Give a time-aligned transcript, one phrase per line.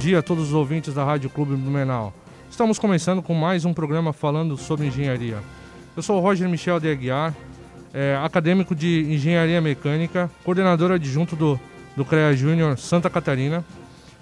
[0.00, 2.14] dia a todos os ouvintes da Rádio Clube Blumenau.
[2.50, 5.36] Estamos começando com mais um programa falando sobre engenharia.
[5.94, 7.34] Eu sou o Roger Michel de Aguiar,
[7.92, 11.60] é, acadêmico de Engenharia Mecânica, coordenador adjunto do,
[11.94, 13.62] do CREA Júnior Santa Catarina.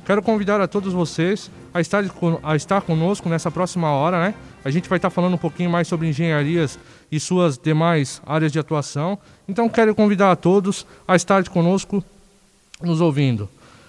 [0.05, 2.03] Quero convidar a todos vocês a estar,
[2.43, 4.35] a estar conosco nessa próxima hora, né?
[4.65, 6.77] A gente vai estar falando um pouquinho mais sobre engenharias
[7.11, 9.17] e suas demais áreas de atuação.
[9.47, 12.03] Então quero convidar a todos a estar conosco
[12.83, 13.49] nos ouvindo.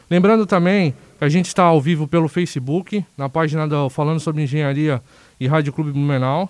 [0.10, 4.44] Lembrando também que a gente está ao vivo pelo Facebook, na página do Falando sobre
[4.44, 5.02] Engenharia
[5.40, 6.50] e Rádio Clube Blumenau.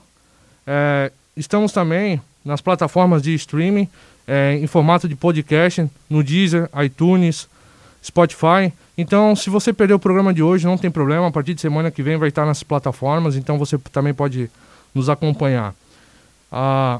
[0.65, 3.87] É, estamos também nas plataformas de streaming
[4.27, 7.49] é, em formato de podcast, no Deezer, iTunes,
[8.03, 8.71] Spotify.
[8.97, 11.27] Então, se você perdeu o programa de hoje, não tem problema.
[11.27, 14.49] A partir de semana que vem vai estar nas plataformas, então você também pode
[14.93, 15.73] nos acompanhar.
[16.51, 16.99] Ah,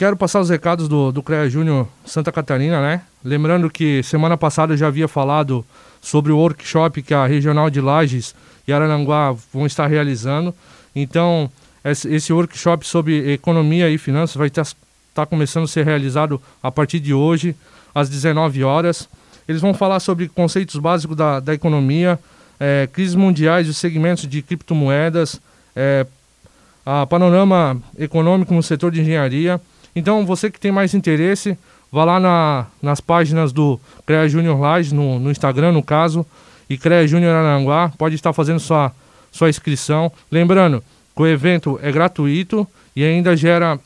[0.00, 3.02] quero passar os recados do, do CREA Júnior Santa Catarina, né?
[3.22, 5.62] Lembrando que semana passada eu já havia falado
[6.00, 8.34] sobre o workshop que a Regional de Lages
[8.66, 10.54] e Arananguá vão estar realizando.
[10.96, 11.50] Então,
[11.84, 16.98] esse workshop sobre economia e finanças vai estar, estar começando a ser realizado a partir
[16.98, 17.54] de hoje,
[17.94, 19.06] às 19 horas.
[19.46, 22.18] Eles vão falar sobre conceitos básicos da, da economia,
[22.58, 25.38] é, crises mundiais e segmentos de criptomoedas,
[25.76, 26.06] é,
[26.86, 29.60] a panorama econômico no setor de engenharia.
[29.94, 31.58] Então, você que tem mais interesse,
[31.90, 36.24] vá lá na, nas páginas do CREA Júnior Lages, no, no, Instagram, no caso,
[36.68, 38.92] e CREA Júnior Aranguá, pode estar fazendo sua,
[39.30, 40.12] sua inscrição.
[40.30, 40.82] Lembrando
[41.14, 43.78] que o evento é gratuito e ainda gera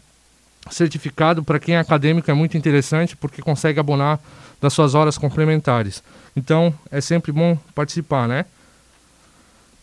[0.71, 4.19] certificado para quem é acadêmico, é muito interessante, porque consegue abonar
[4.61, 6.03] das suas horas complementares.
[6.35, 8.47] Então, é sempre bom participar, né?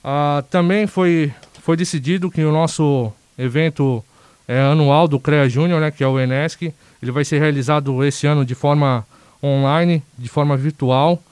[0.03, 4.03] Ah, também foi foi decidido que o nosso evento
[4.51, 8.27] é, anual do CREA Júnior, né, que é o ENESC, ele vai ser realizado esse
[8.27, 9.05] ano de forma
[9.41, 11.23] online, de forma virtual.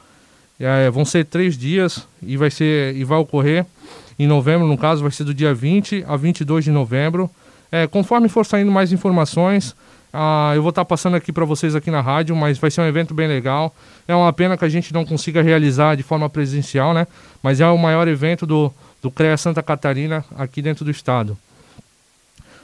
[0.57, 3.65] É, vão ser três dias e vai, ser, e vai ocorrer
[4.17, 7.29] em novembro, no caso, vai ser do dia 20 a 22 de novembro.
[7.69, 9.75] É, conforme for saindo mais informações,
[10.13, 12.85] ah, eu vou estar passando aqui para vocês aqui na rádio, mas vai ser um
[12.85, 13.75] evento bem legal.
[14.07, 17.05] É uma pena que a gente não consiga realizar de forma presencial, né?
[17.43, 21.37] Mas é o maior evento do, do CREA Santa Catarina aqui dentro do estado.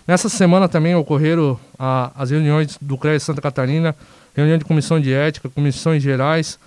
[0.07, 3.95] Nessa semana também ocorreram a, as reuniões do CREA Santa Catarina,
[4.35, 6.59] reunião de comissão de ética, comissões gerais,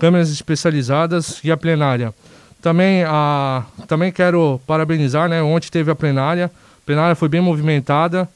[0.00, 2.14] câmeras especializadas e a plenária.
[2.62, 5.42] Também, a, também quero parabenizar, né?
[5.42, 8.26] Ontem teve a plenária, a plenária foi bem movimentada,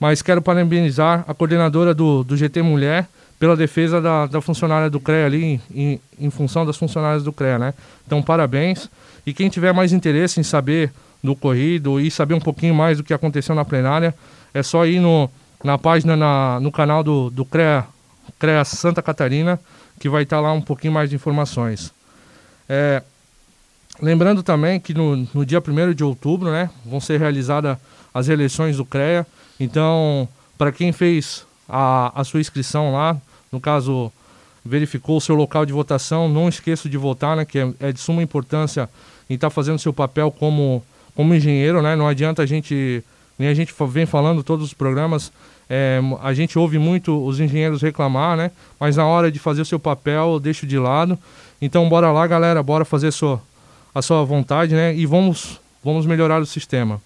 [0.00, 3.06] mas quero parabenizar a coordenadora do, do GT Mulher
[3.38, 7.58] pela defesa da, da funcionária do CREA ali, em, em função das funcionárias do CREA,
[7.58, 7.74] né?
[8.06, 8.90] Então, parabéns.
[9.24, 10.92] E quem tiver mais interesse em saber
[11.22, 14.14] do ocorrido e saber um pouquinho mais do que aconteceu na plenária,
[14.54, 15.30] é só ir no,
[15.62, 17.86] na página, na, no canal do, do CREA,
[18.38, 19.60] CREA Santa Catarina,
[19.98, 21.92] que vai estar lá um pouquinho mais de informações.
[22.68, 23.02] É,
[24.00, 27.76] lembrando também que no, no dia 1 de outubro né, vão ser realizadas
[28.12, 29.26] as eleições do CREA.
[29.58, 33.16] Então, para quem fez a, a sua inscrição lá,
[33.52, 34.10] no caso
[34.64, 38.00] verificou o seu local de votação, não esqueça de votar, né, que é, é de
[38.00, 38.88] suma importância
[39.28, 41.96] em estar tá fazendo seu papel como, como engenheiro, né?
[41.96, 43.02] Não adianta a gente,
[43.38, 45.32] nem a gente vem falando todos os programas,
[45.68, 48.50] é, a gente ouve muito os engenheiros reclamar, né?
[48.78, 51.16] Mas na hora de fazer o seu papel, deixo de lado.
[51.62, 53.40] Então bora lá, galera, bora fazer sua,
[53.94, 54.92] a sua vontade, né?
[54.94, 57.00] E vamos, vamos melhorar o sistema.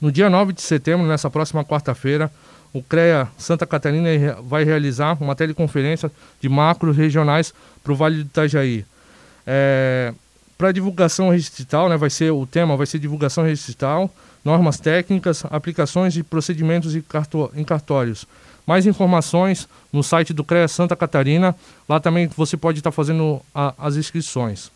[0.00, 2.30] No dia 9 de setembro, nessa próxima quarta-feira,
[2.72, 4.08] o CREA Santa Catarina
[4.42, 6.10] vai realizar uma teleconferência
[6.40, 8.84] de macros regionais para o Vale do Itajaí.
[9.46, 10.12] É,
[10.56, 14.10] para divulgação registrital, né, vai ser o tema vai ser divulgação registrital,
[14.44, 18.26] normas técnicas, aplicações e procedimentos em cartórios.
[18.66, 21.54] Mais informações no site do CREA Santa Catarina.
[21.88, 24.70] Lá também você pode estar fazendo a, as inscrições.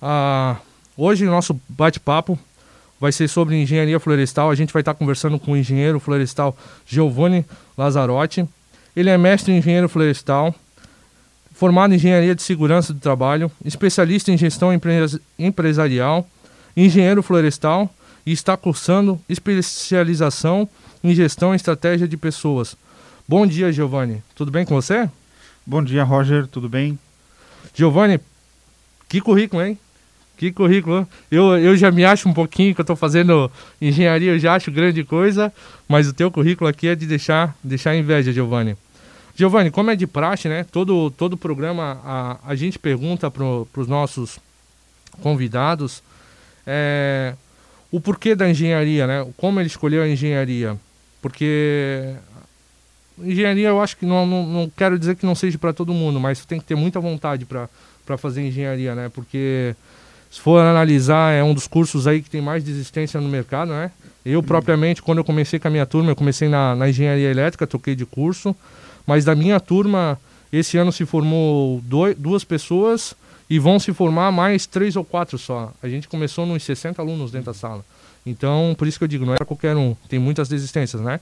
[0.00, 0.56] Ah,
[0.96, 2.38] hoje nosso bate-papo
[3.00, 4.50] vai ser sobre engenharia florestal.
[4.50, 6.56] A gente vai estar conversando com o engenheiro florestal
[6.86, 7.44] Giovanni
[7.76, 8.48] Lazzarotti.
[8.94, 10.54] Ele é mestre em engenheiro florestal,
[11.54, 14.70] formado em engenharia de segurança do trabalho, especialista em gestão
[15.38, 16.28] empresarial,
[16.76, 17.88] engenheiro florestal
[18.26, 20.68] e está cursando especialização
[21.02, 22.76] em gestão e estratégia de pessoas.
[23.26, 24.22] Bom dia, Giovanni.
[24.34, 25.08] Tudo bem com você?
[25.64, 26.46] Bom dia, Roger.
[26.46, 26.98] Tudo bem?
[27.72, 28.20] Giovanni,
[29.08, 29.78] que currículo, hein?
[30.36, 31.08] Que currículo.
[31.30, 33.50] Eu, eu já me acho um pouquinho que eu estou fazendo
[33.80, 35.52] engenharia, eu já acho grande coisa,
[35.88, 38.76] mas o teu currículo aqui é de deixar, deixar inveja, Giovanni.
[39.36, 40.64] Giovanni, como é de praxe, né?
[40.70, 44.38] Todo, todo programa a, a gente pergunta para os nossos
[45.20, 46.02] convidados
[46.66, 47.34] é,
[47.90, 49.26] o porquê da engenharia, né?
[49.36, 50.76] Como ele escolheu a engenharia.
[51.20, 52.14] Porque
[53.18, 56.20] engenharia eu acho que não, não, não quero dizer que não seja para todo mundo,
[56.20, 59.08] mas tem que ter muita vontade para fazer engenharia, né?
[59.08, 59.74] Porque
[60.30, 63.90] se for analisar, é um dos cursos aí que tem mais desistência no mercado, né?
[64.24, 64.44] Eu, uhum.
[64.44, 67.94] propriamente, quando eu comecei com a minha turma, eu comecei na, na engenharia elétrica, toquei
[67.94, 68.56] de curso,
[69.06, 70.18] mas da minha turma,
[70.52, 73.14] esse ano se formou dois, duas pessoas
[73.48, 75.72] e vão se formar mais três ou quatro só.
[75.82, 77.84] A gente começou nos 60 alunos dentro da sala.
[78.26, 81.20] Então, por isso que eu digo, não era qualquer um, tem muitas desistências, né?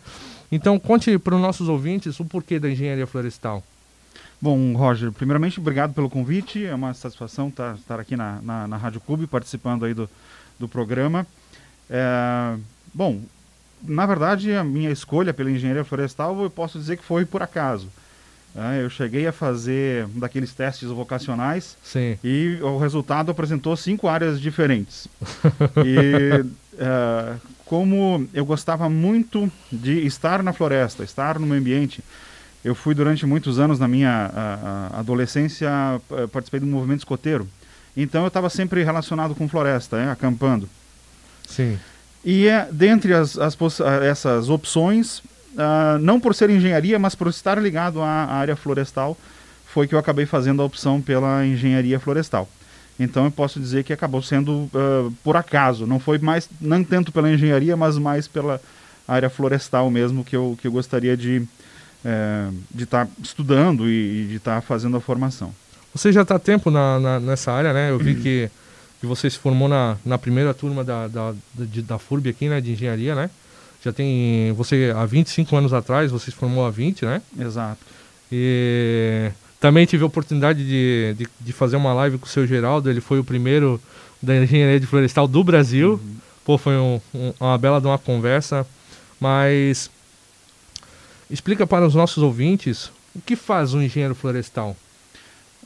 [0.51, 3.63] Então, conte para os nossos ouvintes o porquê da engenharia florestal.
[4.41, 6.65] Bom, Roger, primeiramente, obrigado pelo convite.
[6.65, 10.09] É uma satisfação estar, estar aqui na, na, na Rádio Clube, participando aí do,
[10.59, 11.27] do programa.
[11.89, 12.57] É,
[12.93, 13.21] bom,
[13.83, 17.89] na verdade, a minha escolha pela engenharia florestal, eu posso dizer que foi por acaso.
[18.55, 22.19] É, eu cheguei a fazer um daqueles testes vocacionais Sim.
[22.23, 25.09] e o resultado apresentou cinco áreas diferentes.
[25.85, 26.43] e
[26.75, 32.05] uh, como eu gostava muito de estar na floresta, estar no meio ambiente,
[32.63, 35.71] eu fui durante muitos anos na minha uh, adolescência,
[36.11, 37.49] uh, participei do movimento escoteiro.
[37.97, 40.69] Então eu estava sempre relacionado com floresta, é, acampando.
[41.49, 41.79] Sim.
[42.25, 43.57] E é, dentre as, as
[44.03, 49.17] essas opções, uh, não por ser engenharia, mas por estar ligado à, área florestal,
[49.67, 52.49] foi que eu acabei fazendo a opção pela engenharia florestal.
[53.01, 57.11] Então eu posso dizer que acabou sendo uh, por acaso, não foi mais, não tanto
[57.11, 58.61] pela engenharia, mas mais pela
[59.09, 61.39] área florestal mesmo que eu, que eu gostaria de
[62.05, 65.53] uh, de estar tá estudando e, e de estar tá fazendo a formação.
[65.95, 67.91] Você já está tempo na, na, nessa área, né?
[67.91, 68.51] Eu vi que,
[69.03, 72.63] que você se formou na, na primeira turma da, da, da, da FURB aqui, né?
[72.63, 73.29] De engenharia, né?
[73.83, 74.53] já tem.
[74.53, 77.21] Você, há 25 anos atrás, você se formou há 20, né?
[77.39, 77.81] Exato.
[78.31, 82.89] E também tive a oportunidade de, de, de, fazer uma live com o seu Geraldo,
[82.89, 83.81] ele foi o primeiro
[84.23, 85.95] da engenharia de florestal do Brasil.
[85.95, 86.17] Uhum.
[86.45, 88.67] Pô, foi um, um, uma bela de uma conversa.
[89.21, 89.91] Mas
[91.31, 94.77] explica para os nossos ouvintes o que faz um engenheiro florestal.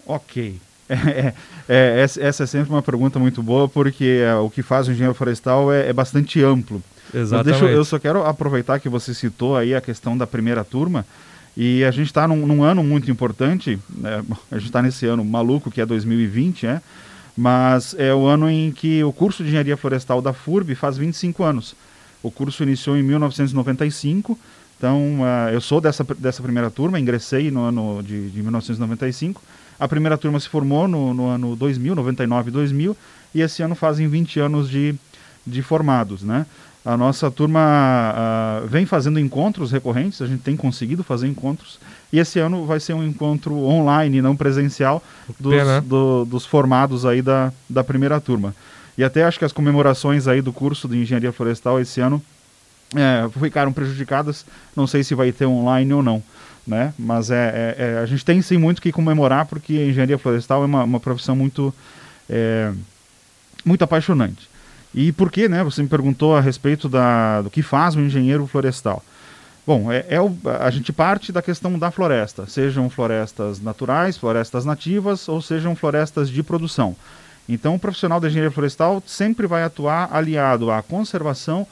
[0.07, 0.59] Ok.
[1.69, 4.93] É, é, essa é sempre uma pergunta muito boa, porque é, o que faz o
[4.93, 6.81] engenheiro florestal é, é bastante amplo.
[7.13, 7.59] Exatamente.
[7.59, 11.05] Deixa, eu só quero aproveitar que você citou aí a questão da primeira turma.
[11.57, 14.23] E a gente está num, num, ano muito importante, né?
[14.49, 16.83] a gente está nesse ano maluco que é 2020, né?
[17.37, 21.43] mas é o ano em que o curso de Engenharia Florestal da FURB faz 25
[21.45, 21.77] anos.
[22.23, 24.39] O curso iniciou em 1995,
[24.77, 29.43] então uh, eu sou dessa, dessa primeira turma, ingressei no ano de, de 1995.
[29.79, 32.97] A primeira turma se formou no, no ano 2000, 99 2000,
[33.35, 34.95] e esse ano fazem 20 anos de,
[35.47, 36.47] de formados, né?
[36.85, 38.15] A nossa turma
[38.63, 41.81] uh, vem fazendo encontros recorrentes, a gente tem conseguido fazer encontros.
[42.13, 45.03] E esse ano vai ser um encontro online, não presencial,
[45.41, 45.81] dos, Pena.
[45.81, 48.55] do, dos formados aí da, da primeira turma.
[48.97, 52.23] E até acho que as comemorações aí do curso de Engenharia Florestal esse ano
[52.95, 54.45] é, ficaram prejudicadas.
[54.75, 56.23] Não sei se vai ter online ou não.
[56.67, 56.93] Né?
[56.99, 60.63] Mas é, é, é a gente tem sim muito que comemorar, porque a engenharia florestal
[60.63, 61.73] é uma, uma profissão muito,
[62.29, 62.73] é,
[63.65, 64.49] muito apaixonante.
[64.95, 65.63] E por que, né?
[65.63, 69.03] Você me perguntou a respeito da, do que faz um engenheiro florestal.
[69.67, 74.65] Bom, é, é o, a gente parte da questão da floresta, sejam florestas naturais, florestas
[74.65, 76.97] nativas ou sejam florestas de produção.
[77.49, 81.67] Então, o profissional da engenharia florestal sempre vai atuar aliado à conservação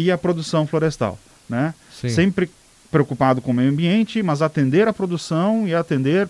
[0.00, 1.74] e à produção florestal, né?
[2.14, 2.50] Sempre
[2.90, 6.26] preocupado com o meio ambiente, mas atender a produção e atender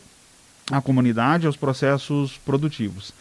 [0.73, 3.13] a comunidade aos processos produtivos.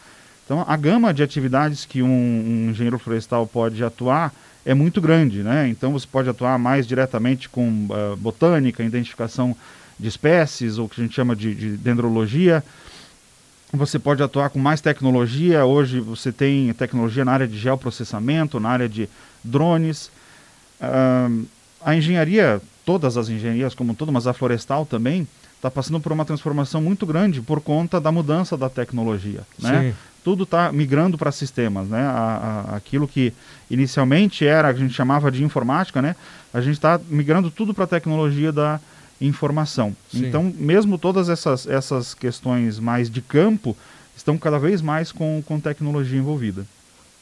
[0.43, 4.33] Então, a gama de atividades que um, um, engenheiro florestal pode atuar
[4.65, 5.67] é muito grande, né?
[5.67, 9.55] Então, você pode atuar mais diretamente com uh, botânica, identificação
[9.99, 12.63] de espécies, ou o que a gente chama de, de, dendrologia.
[13.71, 15.63] Você pode atuar com mais tecnologia.
[15.63, 19.07] Hoje, você tem tecnologia na área de geoprocessamento, na área de
[19.43, 20.09] drones.
[20.81, 21.45] Uh,
[21.81, 25.27] a engenharia, todas as engenharias como todo, mas a florestal também,
[25.59, 29.41] está passando por uma transformação muito grande por conta da mudança da tecnologia.
[29.59, 29.93] Né?
[30.23, 31.87] Tudo está migrando para sistemas.
[31.87, 32.01] Né?
[32.01, 33.33] A, a, aquilo que
[33.69, 36.15] inicialmente era, a gente chamava de informática, né?
[36.53, 38.79] a gente está migrando tudo para a tecnologia da
[39.19, 39.95] informação.
[40.09, 40.27] Sim.
[40.27, 43.75] Então, mesmo todas essas, essas questões mais de campo
[44.15, 46.65] estão cada vez mais com, com tecnologia envolvida.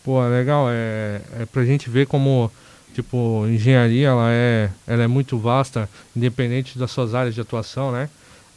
[0.03, 0.67] Pô, legal.
[0.69, 2.51] É, é para a gente ver como
[3.01, 8.09] tipo engenharia ela é ela é muito vasta independente das suas áreas de atuação né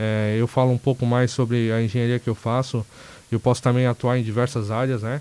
[0.03, 2.87] é, eu falo um pouco mais sobre a engenharia que eu faço.
[3.31, 5.21] Eu posso também atuar em diversas áreas, né?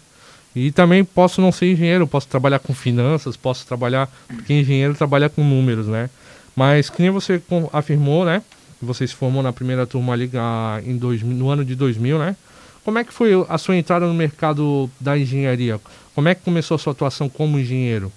[0.55, 5.27] E também posso não ser engenheiro, posso trabalhar com finanças, posso trabalhar, porque engenheiro trabalha
[5.27, 6.09] com números, né?
[6.55, 7.41] Mas que nem você
[7.73, 8.41] afirmou, né?
[8.81, 12.37] Você se formou na primeira turma ali ah, em dois, no ano de 2000, né?
[12.85, 15.79] Como é que foi a sua entrada no mercado da engenharia?
[16.15, 18.09] Como é que começou a sua atuação como engenheiro?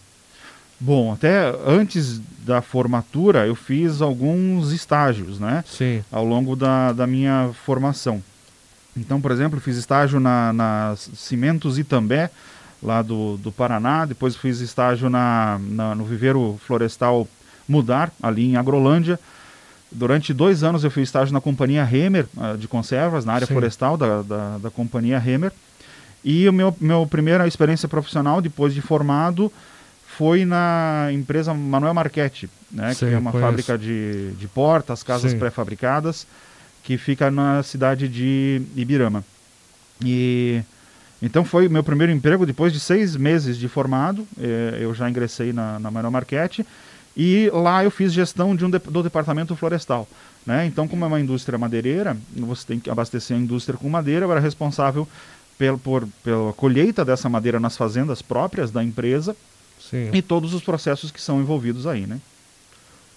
[0.84, 5.62] Bom, até antes da formatura eu fiz alguns estágios, né?
[5.64, 6.02] Sim.
[6.10, 8.20] Ao longo da, da minha formação.
[8.96, 12.30] Então, por exemplo, fiz estágio na, na Cimentos Itambé,
[12.82, 14.04] lá do, do Paraná.
[14.04, 17.28] Depois fiz estágio na, na, no viveiro florestal
[17.68, 19.20] Mudar, ali em Agrolândia.
[19.88, 23.52] Durante dois anos eu fiz estágio na companhia Hemer, ah, de conservas, na área Sim.
[23.52, 25.52] florestal da, da, da companhia Hemer.
[26.24, 29.50] E o meu, meu primeira experiência profissional, depois de formado,
[30.16, 33.48] foi na empresa Manuel Marchetti, né, Sim, que é uma conheço.
[33.48, 36.26] fábrica de, de portas, casas pré-fabricadas,
[36.82, 39.24] que fica na cidade de Ibirama.
[40.04, 40.62] E
[41.22, 45.52] então foi meu primeiro emprego depois de seis meses de formado, eh, eu já ingressei
[45.52, 46.66] na, na Manuel Marchetti
[47.16, 50.08] e lá eu fiz gestão de um de, do departamento florestal.
[50.44, 50.66] Né?
[50.66, 54.32] Então, como é uma indústria madeireira, você tem que abastecer a indústria com madeira, eu
[54.32, 55.06] era responsável
[55.56, 59.36] pel, por, pela colheita dessa madeira nas fazendas próprias da empresa
[59.92, 60.08] Sim.
[60.10, 62.18] e todos os processos que são envolvidos aí, né?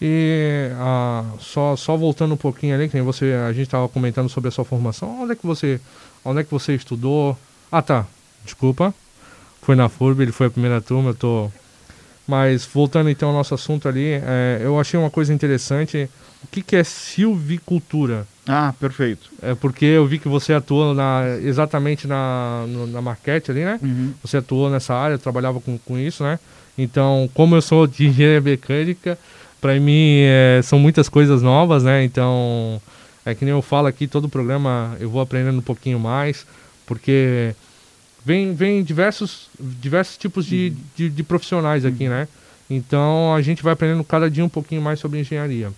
[0.01, 4.49] E ah, só, só voltando um pouquinho ali, que você, a gente estava comentando sobre
[4.49, 5.79] a sua formação, onde é que você,
[6.25, 7.37] onde é que você estudou?
[7.71, 8.05] Ah tá,
[8.43, 8.93] desculpa,
[9.61, 11.49] foi na FURB, ele foi a primeira turma, eu tô...
[12.27, 16.09] Mas voltando então ao nosso assunto ali, é, eu achei uma coisa interessante,
[16.43, 18.27] o que, que é silvicultura?
[18.47, 19.29] Ah, perfeito.
[19.41, 23.79] É porque eu vi que você atuou na, exatamente na, no, na market ali, né?
[23.81, 24.13] Uhum.
[24.23, 26.37] Você atuou nessa área, trabalhava com, com isso, né?
[26.77, 29.17] Então, como eu sou de engenharia mecânica,
[29.61, 32.03] para mim é, são muitas coisas novas, né?
[32.03, 32.81] Então,
[33.25, 36.45] é que nem eu falo aqui, todo o programa eu vou aprendendo um pouquinho mais,
[36.85, 37.55] porque
[38.23, 40.83] vem, vem diversos, diversos tipos de, uhum.
[40.95, 42.11] de, de, profissionais aqui, uhum.
[42.11, 42.27] né?
[42.69, 45.71] Então, a gente vai aprendendo cada dia um pouquinho mais sobre engenharia.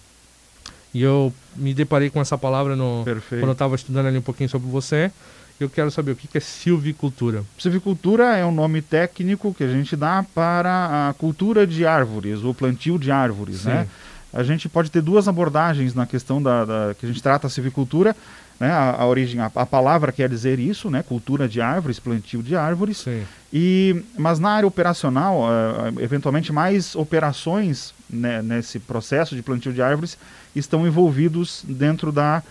[0.94, 4.50] E eu me deparei com essa palavra no, quando eu estava estudando ali um pouquinho
[4.50, 5.12] sobre você.
[5.60, 7.44] Eu quero saber o que é silvicultura.
[7.58, 12.54] Silvicultura é um nome técnico que a gente dá para a cultura de árvores, o
[12.54, 13.70] plantio de árvores, Sim.
[13.70, 13.88] né?
[14.34, 17.50] A gente pode ter duas abordagens na questão da, da que a gente trata a
[17.50, 18.16] silvicultura
[18.60, 22.42] né, a, a origem, a, a, palavra quer dizer isso, né, cultura de árvores, plantio
[22.42, 23.00] de árvores.
[23.00, 23.24] Sim.
[23.54, 29.82] E, mas na área operacional, uh, eventualmente mais operações né, nesse processo de plantio de
[29.82, 30.18] árvores
[30.56, 32.42] estão envolvidos dentro da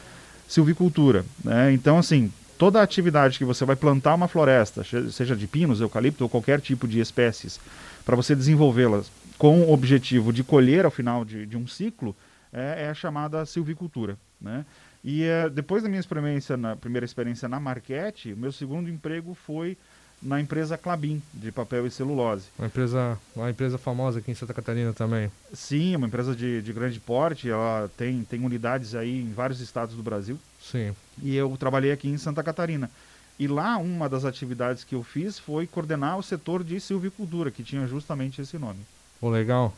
[0.48, 1.24] silvicultura.
[1.44, 1.72] Né?
[1.72, 6.30] Então, assim, toda atividade que você vai plantar uma floresta, seja de pinos, eucalipto ou
[6.30, 7.60] qualquer tipo de espécies,
[8.04, 12.16] para você desenvolvê-las com o objetivo de colher ao final de, de um ciclo,
[12.52, 14.16] é, é a chamada silvicultura.
[14.40, 14.64] Né?
[15.04, 19.76] E uh, depois da minha experiência, na primeira experiência na Marquete, meu segundo emprego foi
[20.22, 22.46] na empresa Clabin, de papel e celulose.
[22.58, 25.30] Uma empresa, uma empresa famosa aqui em Santa Catarina também.
[25.52, 29.94] Sim, uma empresa de, de grande porte, ela tem, tem unidades aí em vários estados
[29.94, 30.38] do Brasil.
[30.70, 30.94] Sim.
[31.22, 32.90] E eu trabalhei aqui em Santa Catarina.
[33.38, 37.62] E lá, uma das atividades que eu fiz foi coordenar o setor de silvicultura, que
[37.62, 38.80] tinha justamente esse nome.
[39.20, 39.74] Pô, legal.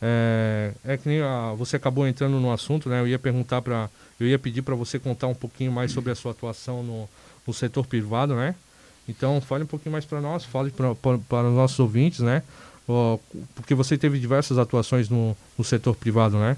[0.00, 3.00] É, é que nem a, você acabou entrando no assunto, né?
[3.00, 6.14] Eu ia perguntar para eu ia pedir para você contar um pouquinho mais sobre a
[6.14, 7.08] sua atuação no,
[7.46, 8.54] no setor privado, né?
[9.08, 12.42] Então, fale um pouquinho mais para nós, fale para os nossos ouvintes, né?
[13.54, 16.56] porque você teve diversas atuações no, no setor privado, né?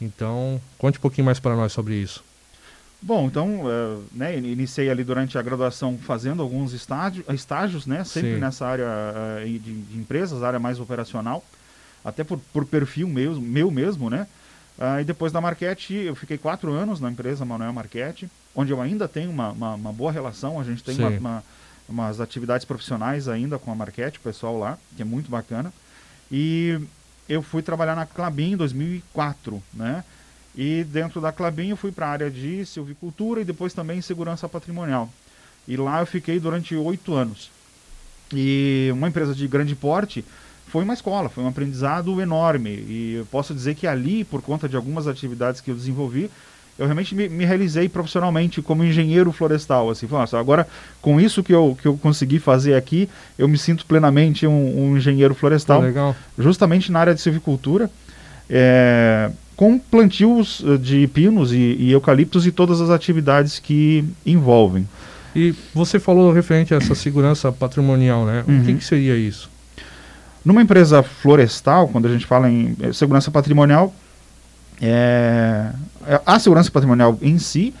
[0.00, 2.22] Então, conte um pouquinho mais para nós sobre isso.
[3.00, 8.02] Bom, então, uh, né, iniciei ali durante a graduação fazendo alguns estágio, estágios, né?
[8.04, 8.40] Sempre Sim.
[8.40, 11.44] nessa área uh, de, de, empresas, área mais operacional,
[12.04, 14.26] até por, por perfil meu, meu mesmo, né?
[14.78, 18.80] Uh, e depois da Marquete, eu fiquei quatro anos na empresa Manuel Marquete, onde eu
[18.80, 21.44] ainda tenho uma, uma, uma boa relação, a gente tem uma, uma,
[21.88, 25.72] umas atividades profissionais ainda com a Marquete, o pessoal lá, que é muito bacana.
[26.30, 26.78] E
[27.28, 30.02] eu fui trabalhar na Clabin em 2004, né?
[30.56, 34.48] E dentro da Clabin eu fui para a área de silvicultura e depois também segurança
[34.48, 35.10] patrimonial.
[35.68, 37.50] E lá eu fiquei durante oito anos.
[38.32, 40.24] E uma empresa de grande porte,
[40.66, 42.70] foi uma escola, foi um aprendizado enorme.
[42.70, 46.30] E eu posso dizer que ali, por conta de algumas atividades que eu desenvolvi,
[46.78, 49.88] eu realmente me, me realizei profissionalmente como engenheiro florestal.
[49.90, 50.66] Assim, nossa, agora
[51.00, 53.08] com isso que eu, que eu consegui fazer aqui,
[53.38, 55.80] eu me sinto plenamente um, um engenheiro florestal.
[55.80, 56.16] legal.
[56.38, 57.90] Justamente na área de silvicultura,
[58.50, 64.86] é, com plantios eh, de pinos e, e eucaliptos e todas as atividades que envolvem.
[65.34, 68.44] E você falou referente a essa segurança patrimonial, né?
[68.46, 68.60] Uhum.
[68.60, 69.50] O que, que seria isso?
[70.44, 73.92] Numa empresa florestal, quando a gente fala em eh, segurança patrimonial,
[74.80, 75.70] é,
[76.06, 77.74] é, a segurança patrimonial em si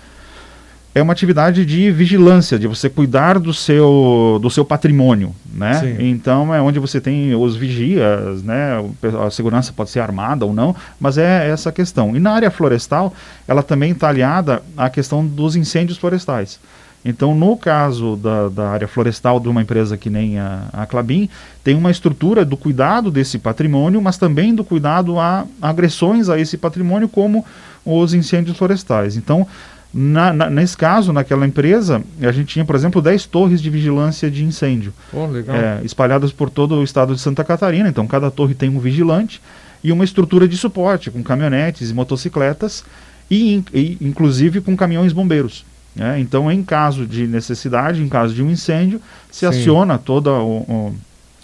[0.96, 5.74] é uma atividade de vigilância, de você cuidar do seu, do seu patrimônio, né?
[5.74, 6.08] Sim.
[6.08, 8.82] Então é onde você tem os vigias, né?
[9.22, 12.16] A segurança pode ser armada ou não, mas é essa questão.
[12.16, 13.12] E na área florestal,
[13.46, 16.58] ela também está aliada à questão dos incêndios florestais.
[17.04, 21.28] Então, no caso da, da área florestal de uma empresa que nem a, a Clabin,
[21.62, 26.56] tem uma estrutura do cuidado desse patrimônio, mas também do cuidado a agressões a esse
[26.56, 27.44] patrimônio, como
[27.84, 29.14] os incêndios florestais.
[29.14, 29.46] Então,
[29.92, 34.30] na, na, nesse caso, naquela empresa, a gente tinha, por exemplo, 10 torres de vigilância
[34.30, 37.88] de incêndio oh, é, espalhadas por todo o estado de Santa Catarina.
[37.88, 39.40] Então, cada torre tem um vigilante
[39.82, 42.84] e uma estrutura de suporte, com caminhonetes e motocicletas,
[43.30, 45.64] e, e inclusive com caminhões bombeiros.
[45.94, 46.20] Né?
[46.20, 49.00] Então, em caso de necessidade, em caso de um incêndio,
[49.30, 49.46] se Sim.
[49.46, 50.96] aciona toda o, o,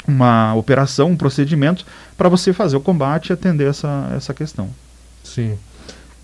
[0.07, 1.87] uma operação, um procedimento
[2.19, 4.69] para você fazer o combate e atender essa, essa questão.
[5.25, 5.57] Sim.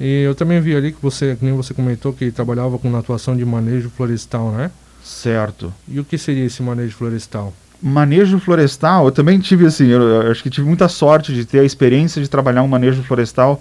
[0.00, 3.36] E eu também vi ali que você, que nem você comentou, que trabalhava com atuação
[3.36, 4.70] de manejo florestal, né?
[5.02, 5.72] Certo.
[5.88, 7.52] E o que seria esse manejo florestal?
[7.82, 11.60] Manejo florestal, eu também tive assim, eu, eu acho que tive muita sorte de ter
[11.60, 13.60] a experiência de trabalhar um manejo florestal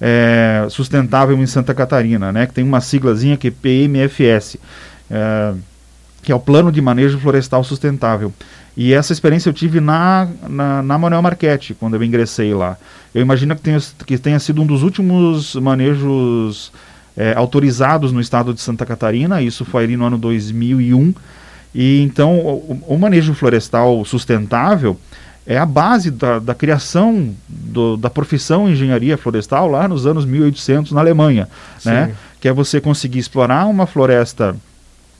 [0.00, 2.46] é, sustentável em Santa Catarina, né?
[2.46, 4.56] Que tem uma siglazinha que é PMFS,
[5.10, 5.52] é,
[6.22, 8.32] que é o Plano de Manejo Florestal Sustentável.
[8.76, 12.76] E essa experiência eu tive na, na, na Manuel Marchetti, quando eu ingressei lá.
[13.14, 16.72] Eu imagino que tenha, que tenha sido um dos últimos manejos
[17.16, 21.14] é, autorizados no estado de Santa Catarina, isso foi ali no ano 2001.
[21.74, 24.98] E então o, o manejo florestal sustentável
[25.46, 30.92] é a base da, da criação do, da profissão engenharia florestal lá nos anos 1800
[30.92, 31.48] na Alemanha,
[31.84, 32.14] né?
[32.40, 34.56] Que é você conseguir explorar uma floresta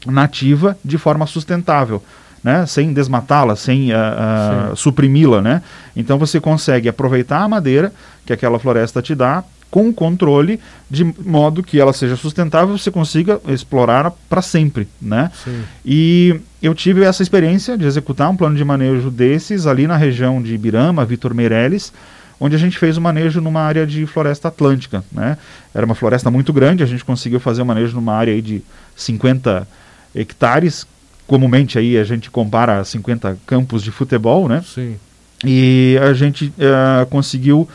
[0.07, 2.03] nativa de forma sustentável
[2.43, 5.63] né, sem desmatá-la, sem uh, uh, suprimi-la, né?
[5.95, 7.93] Então você consegue aproveitar a madeira
[8.25, 10.59] que aquela floresta te dá com controle
[10.91, 15.31] de modo que ela seja sustentável, você consiga explorar para sempre, né?
[15.45, 15.63] Sim.
[15.85, 20.43] E eu tive essa experiência de executar um plano de manejo desses ali na região
[20.43, 21.93] de Ibirama, Vitor Meirelles,
[22.41, 25.39] onde a gente fez o manejo numa área de floresta atlântica, né?
[25.73, 28.63] Era uma floresta muito grande, a gente conseguiu fazer o manejo numa área de
[28.97, 29.69] 50
[30.15, 30.87] hectares,
[31.31, 34.65] comumente aí a gente compara 50 campos de futebol, né?
[34.67, 34.97] Sim.
[35.45, 37.69] E a gente uh, conseguiu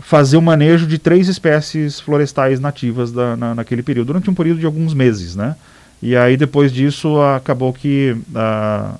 [0.00, 4.60] fazer o manejo de três espécies florestais nativas da, na, naquele período, durante um período
[4.60, 5.56] de alguns meses, né?
[6.00, 8.96] E aí depois disso acabou que uh,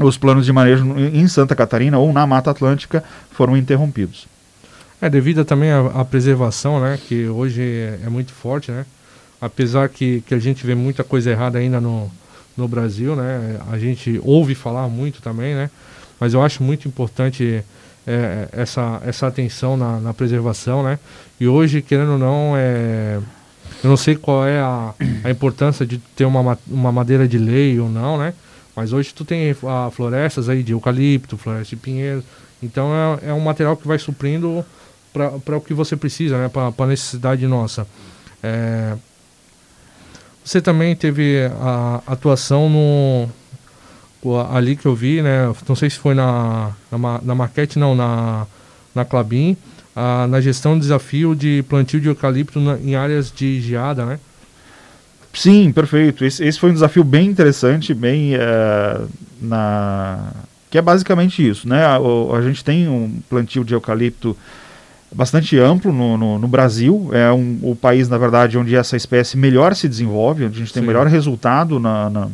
[0.00, 3.02] os planos de manejo em Santa Catarina ou na Mata Atlântica
[3.32, 4.28] foram interrompidos.
[5.02, 6.96] É devido também à, preservação, né?
[7.08, 8.86] Que hoje é, é muito forte, né?
[9.40, 12.08] Apesar que, que a gente vê muita coisa errada ainda no,
[12.56, 13.60] no Brasil, né?
[13.70, 15.70] A gente ouve falar muito também, né?
[16.20, 17.64] Mas eu acho muito importante
[18.06, 20.98] é, essa, essa atenção na, na, preservação, né?
[21.40, 23.18] E hoje, querendo ou não, é,
[23.82, 27.78] eu não sei qual é a, a importância de ter uma, uma madeira de lei
[27.80, 28.34] ou não, né?
[28.76, 32.22] Mas hoje tu tem a, florestas aí de eucalipto, floresta de pinheiro.
[32.62, 32.90] Então
[33.22, 34.64] é, é um material que vai suprindo
[35.12, 36.48] para o que você precisa, né?
[36.48, 37.86] Para a necessidade nossa.
[38.42, 38.94] É,
[40.44, 43.28] você também teve a atuação no.
[44.50, 45.52] Ali que eu vi, né?
[45.68, 48.46] Não sei se foi na, na, na Marquete, não, na,
[48.94, 49.54] na Clabin,
[50.28, 54.18] na gestão do desafio de plantio de eucalipto na, em áreas de geada, né?
[55.34, 56.24] Sim, perfeito.
[56.24, 59.08] Esse, esse foi um desafio bem interessante, bem uh,
[59.42, 60.32] na
[60.70, 61.84] que é basicamente isso, né?
[61.84, 64.36] A, a, gente tem um plantio de eucalipto
[65.14, 67.10] bastante amplo no, no, no Brasil.
[67.12, 70.72] É um, o país, na verdade, onde essa espécie melhor se desenvolve, onde a gente
[70.72, 72.28] tem o melhor resultado na, na,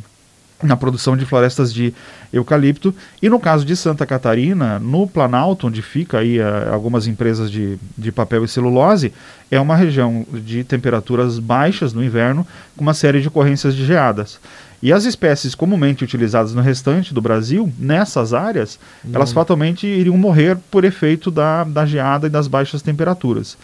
[0.63, 1.93] na, produção de florestas de
[2.33, 2.95] eucalipto.
[3.21, 7.51] E no caso de Santa Catarina, no Planalto, onde fica aí a, eh, algumas empresas
[7.51, 9.13] de, de papel e celulose,
[9.51, 14.41] é uma região de temperaturas baixas no inverno, com uma série de ocorrências de geadas.
[14.83, 19.11] E as espécies comumente utilizadas no restante do Brasil, nessas áreas, hum.
[19.13, 23.59] elas fatalmente iriam morrer por efeito da, da geada e das baixas temperaturas.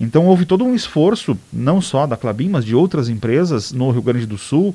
[0.00, 4.00] Então houve todo um esforço, não só da Clabin, mas de outras empresas no Rio
[4.00, 4.74] Grande do Sul,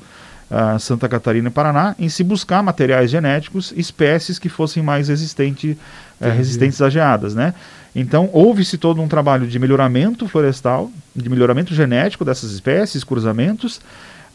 [0.50, 5.76] uh, Santa Catarina e Paraná, em se buscar materiais genéticos, espécies que fossem mais resistente,
[6.20, 7.34] uh, resistentes a geadas.
[7.34, 7.54] Né?
[7.94, 13.80] Então houve-se todo um trabalho de melhoramento florestal, de melhoramento genético dessas espécies, cruzamentos,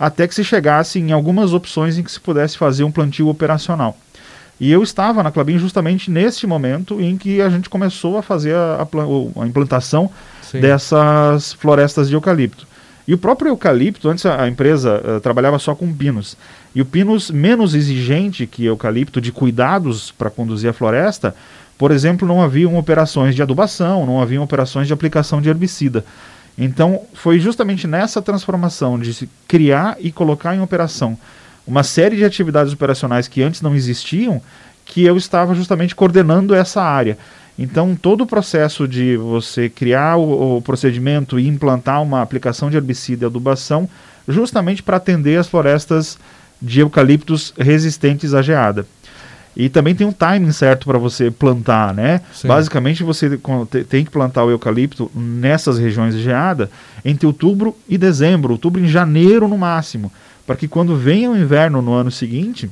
[0.01, 3.95] até que se chegasse em algumas opções em que se pudesse fazer um plantio operacional.
[4.59, 8.55] E eu estava na Clabin justamente nesse momento em que a gente começou a fazer
[8.55, 10.09] a, a, a implantação
[10.41, 10.59] Sim.
[10.59, 12.65] dessas florestas de eucalipto.
[13.07, 16.35] E o próprio eucalipto, antes a, a empresa uh, trabalhava só com pinos.
[16.73, 21.35] E o pinos menos exigente que eucalipto de cuidados para conduzir a floresta,
[21.77, 26.03] por exemplo, não haviam operações de adubação, não haviam operações de aplicação de herbicida.
[26.63, 31.17] Então, foi justamente nessa transformação de se criar e colocar em operação
[31.65, 34.39] uma série de atividades operacionais que antes não existiam
[34.85, 37.17] que eu estava justamente coordenando essa área.
[37.57, 42.77] Então, todo o processo de você criar o, o procedimento e implantar uma aplicação de
[42.77, 43.89] herbicida e adubação,
[44.27, 46.19] justamente para atender as florestas
[46.61, 48.85] de eucaliptos resistentes à geada.
[49.55, 52.21] E também tem um timing certo para você plantar, né?
[52.33, 52.47] Sim.
[52.47, 53.37] Basicamente você
[53.89, 56.69] tem que plantar o eucalipto nessas regiões de geada
[57.03, 60.11] entre outubro e dezembro, outubro e janeiro no máximo,
[60.45, 62.69] para que quando venha o inverno no ano seguinte,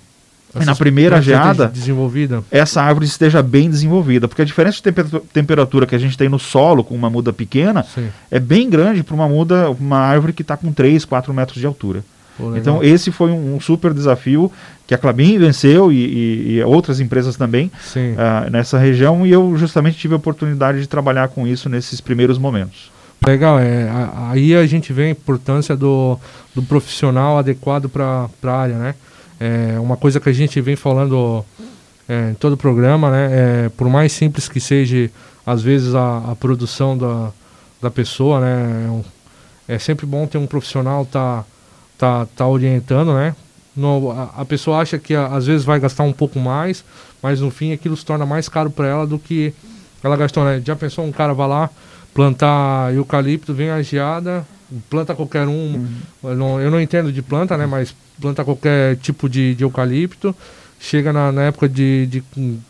[0.55, 2.43] essa na primeira geada, desenvolvida.
[2.49, 6.39] essa árvore esteja bem desenvolvida, porque a diferença de temperatura que a gente tem no
[6.39, 8.07] solo com uma muda pequena Sim.
[8.31, 11.67] é bem grande para uma muda, uma árvore que está com 3, 4 metros de
[11.67, 12.03] altura.
[12.35, 14.51] Pô, então esse foi um, um, super desafio
[14.89, 19.56] que a Clabin venceu e, e, e outras empresas também uh, nessa região e eu
[19.56, 22.91] justamente tive a oportunidade de trabalhar com isso nesses primeiros momentos.
[23.23, 23.88] Legal, é,
[24.32, 26.17] aí a gente vê a importância do,
[26.56, 28.95] do profissional adequado para a área, né?
[29.39, 31.45] É uma coisa que a gente vem falando
[32.08, 33.30] é, em todo o programa, né?
[33.32, 35.12] É, por mais simples que seja,
[35.45, 37.30] às vezes, a, a produção da,
[37.80, 38.89] da pessoa, né?
[39.67, 41.45] É, é sempre bom ter um profissional tá
[41.95, 43.36] tá, tá orientando, né?
[43.79, 46.83] No, a, a, pessoa acha que às vezes vai gastar um pouco mais,
[47.21, 49.53] mas no fim aquilo se torna mais caro para ela do que
[50.03, 50.61] ela gastou, né?
[50.65, 51.69] Já pensou um cara vai lá
[52.13, 54.45] plantar eucalipto, vem a geada,
[54.89, 55.87] planta qualquer um, uhum.
[56.23, 57.65] eu, não, eu, não, entendo de planta, né?
[57.65, 60.35] Mas planta qualquer tipo de, de eucalipto,
[60.79, 62.23] chega na, na época de, de,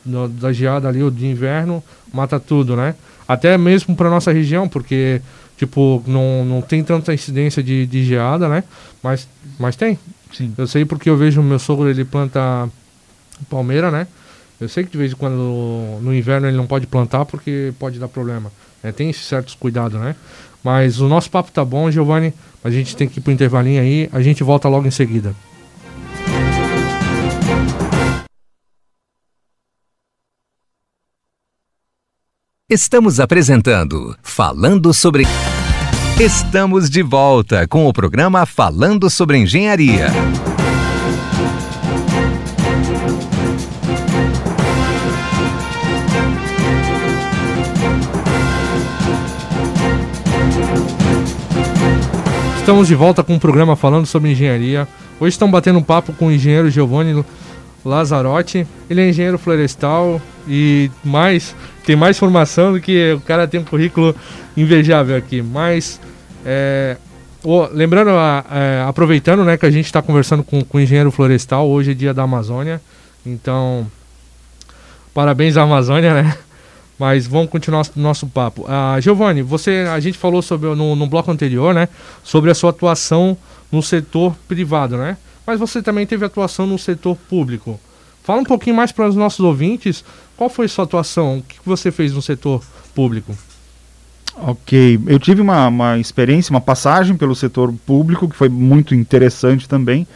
[0.06, 2.94] no, da geada ali, ou de inverno, mata tudo, né?
[3.28, 5.22] Até mesmo para nossa região, porque
[5.60, 8.64] Tipo, não, não tem tanta incidência de, de geada, né?
[9.04, 9.28] Mas,
[9.60, 10.00] mas tem.
[10.34, 10.54] Sim.
[10.58, 12.70] Eu sei porque eu vejo o meu sogro, ele planta
[13.50, 14.08] palmeira, né?
[14.60, 17.98] Eu sei que de vez em quando no inverno ele não pode plantar porque pode
[17.98, 18.52] dar problema.
[18.84, 20.16] É, tem esses certos cuidados, né?
[20.64, 22.34] Mas o nosso papo tá bom, Giovanni.
[22.64, 24.10] A gente tem que ir pro intervalinho aí.
[24.12, 25.34] A gente volta logo em seguida.
[32.70, 35.24] Estamos apresentando Falando sobre.
[36.20, 40.08] Estamos de volta com o programa Falando sobre Engenharia.
[52.58, 54.86] Estamos de volta com o programa Falando sobre Engenharia.
[55.22, 57.24] Hoje estamos batendo um papo com o engenheiro Giovanni
[57.86, 58.68] Lazarotti.
[58.90, 61.56] Ele é engenheiro florestal e mais
[61.86, 64.14] tem mais formação do que o cara tem um currículo
[64.58, 65.42] invejável aqui.
[65.42, 65.98] Mas
[66.46, 66.98] é,
[67.44, 71.68] oh, lembrando, é, aproveitando, né, que a gente está conversando com, com o engenheiro florestal.
[71.68, 72.82] Hoje é dia da Amazônia,
[73.26, 73.88] então
[75.14, 76.38] parabéns à Amazônia, né?
[76.98, 78.64] Mas vamos continuar nosso, nosso papo.
[78.64, 81.88] Uh, Giovanni, você, a gente falou sobre no, no bloco anterior, né,
[82.24, 83.38] sobre a sua atuação
[83.72, 85.16] no setor privado, né?
[85.50, 87.80] mas você também teve atuação no setor público.
[88.24, 90.06] Fala um pouquinho mais para os nossos ouvintes,
[90.38, 93.36] qual foi sua atuação, o que você fez no setor público?
[94.36, 99.68] Ok, eu tive uma, uma experiência, uma passagem pelo setor público que foi muito interessante
[99.68, 100.08] também.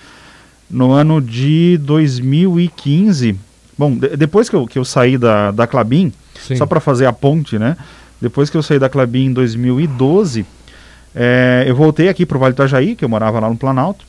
[0.70, 3.36] No ano de 2015,
[3.78, 6.56] bom, de, depois que eu, que eu saí da, da Clabin, Sim.
[6.56, 7.76] só para fazer a ponte, né?
[8.22, 10.46] Depois que eu saí da Clabin em 2012,
[11.14, 14.06] é, eu voltei aqui para o Vale do Itajaí, que eu morava lá no Planalto,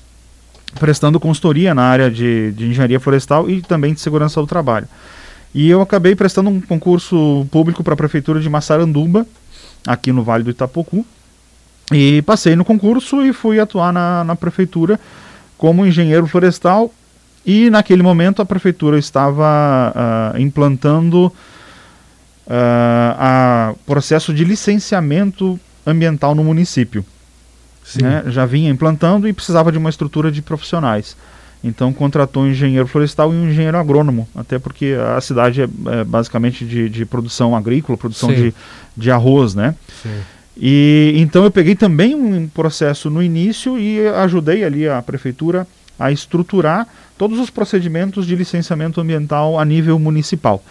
[0.79, 4.87] prestando consultoria na área de, de engenharia florestal e também de segurança do trabalho.
[5.55, 9.27] E eu acabei prestando um concurso público para a prefeitura de Massaranduba,
[9.87, 11.05] aqui no Vale do Itapocu,
[11.92, 14.99] e passei no concurso e fui atuar na, na prefeitura
[15.59, 16.92] como engenheiro florestal.
[17.44, 21.33] E naquele momento a prefeitura estava uh, implantando uh,
[22.49, 27.05] a processo de licenciamento ambiental no município
[28.01, 31.16] né, já vinha implantando e precisava de uma estrutura de profissionais.
[31.64, 36.05] Então contratou um engenheiro florestal e um engenheiro agrônomo, até porque a cidade é, é
[36.05, 38.55] basicamente de, de, produção agrícola, produção de,
[38.94, 39.74] de arroz, né?
[40.03, 40.20] Sim.
[40.57, 45.66] E então eu peguei também um processo no início e ajudei ali a prefeitura
[45.98, 50.62] a estruturar todos os procedimentos de licenciamento ambiental a nível municipal.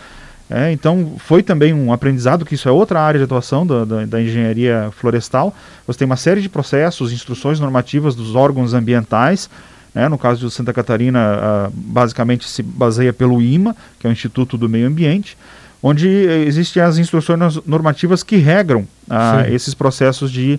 [0.49, 4.06] É, então foi também um aprendizado, que isso é outra área de atuação da, da,
[4.06, 5.56] da, engenharia florestal.
[5.88, 9.49] Você tem uma série de processos, instruções normativas dos órgãos ambientais.
[9.93, 10.10] Né?
[10.10, 14.67] No caso de Santa Catarina, basicamente se baseia pelo IMA, que é o Instituto do
[14.67, 15.38] Meio Ambiente,
[15.84, 20.58] onde existem as instruções normativas que regram uh, esses processos de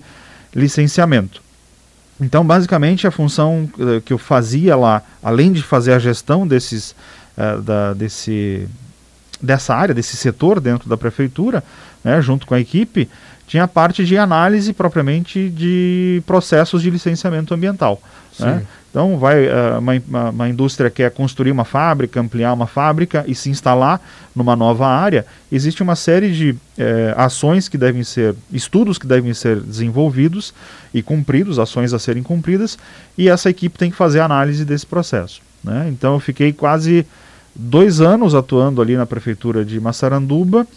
[0.55, 1.43] licenciamento.
[2.21, 6.95] Então, basicamente, a função uh, que eu fazia lá, além de fazer a gestão desses,
[7.39, 8.69] uh, da, desse,
[9.41, 11.65] dessa área, desse setor dentro da prefeitura,
[12.05, 13.09] né, junto com a equipe,
[13.47, 18.01] tinha a parte de análise propriamente de processos de licenciamento ambiental.
[18.39, 18.63] Né?
[18.95, 23.51] Então, vai uh, uma, uma, indústria quer construir uma fábrica, ampliar uma fábrica e se
[23.51, 24.01] instalar
[24.37, 25.27] numa nova área.
[25.51, 30.55] Existe uma série de eh, ações que devem ser, estudos que devem ser desenvolvidos
[30.93, 32.79] e cumpridos, ações a serem cumpridas,
[33.19, 35.43] e essa equipe tem que fazer análise desse processo.
[35.65, 35.89] Né?
[35.89, 37.05] Então, eu fiquei quase
[37.53, 40.69] dois anos atuando ali na prefeitura de Massaranduba,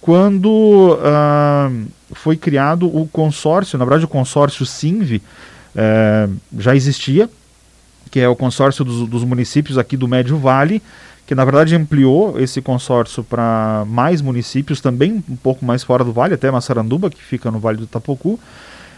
[0.00, 5.20] quando uh, foi criado o consórcio, na verdade, o consórcio SINV.
[5.78, 7.28] Eh, já existia,
[8.16, 10.82] que é o consórcio dos, dos municípios aqui do Médio Vale,
[11.26, 16.14] que na verdade ampliou esse consórcio para mais municípios, também um pouco mais fora do
[16.14, 18.40] vale, até Massaranduba, que fica no Vale do Tapocu,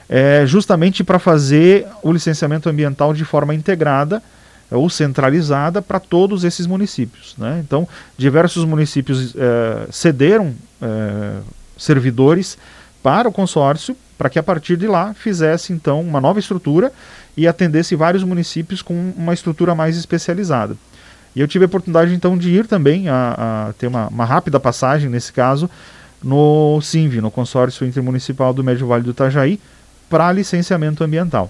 [0.08, 4.22] é, justamente para fazer o licenciamento ambiental de forma integrada
[4.70, 7.34] ou centralizada para todos esses municípios.
[7.36, 7.60] Né?
[7.66, 11.38] Então, diversos municípios é, cederam é,
[11.76, 12.56] servidores
[13.02, 16.92] para o consórcio para que a partir de lá fizesse então uma nova estrutura
[17.38, 20.76] e atendesse vários municípios com uma estrutura mais especializada.
[21.36, 24.58] E eu tive a oportunidade então de ir também a, a ter uma, uma, rápida
[24.58, 25.70] passagem nesse caso
[26.20, 29.60] no SINV, no Consórcio Intermunicipal do Médio Vale do Itajaí,
[30.10, 31.48] para licenciamento ambiental.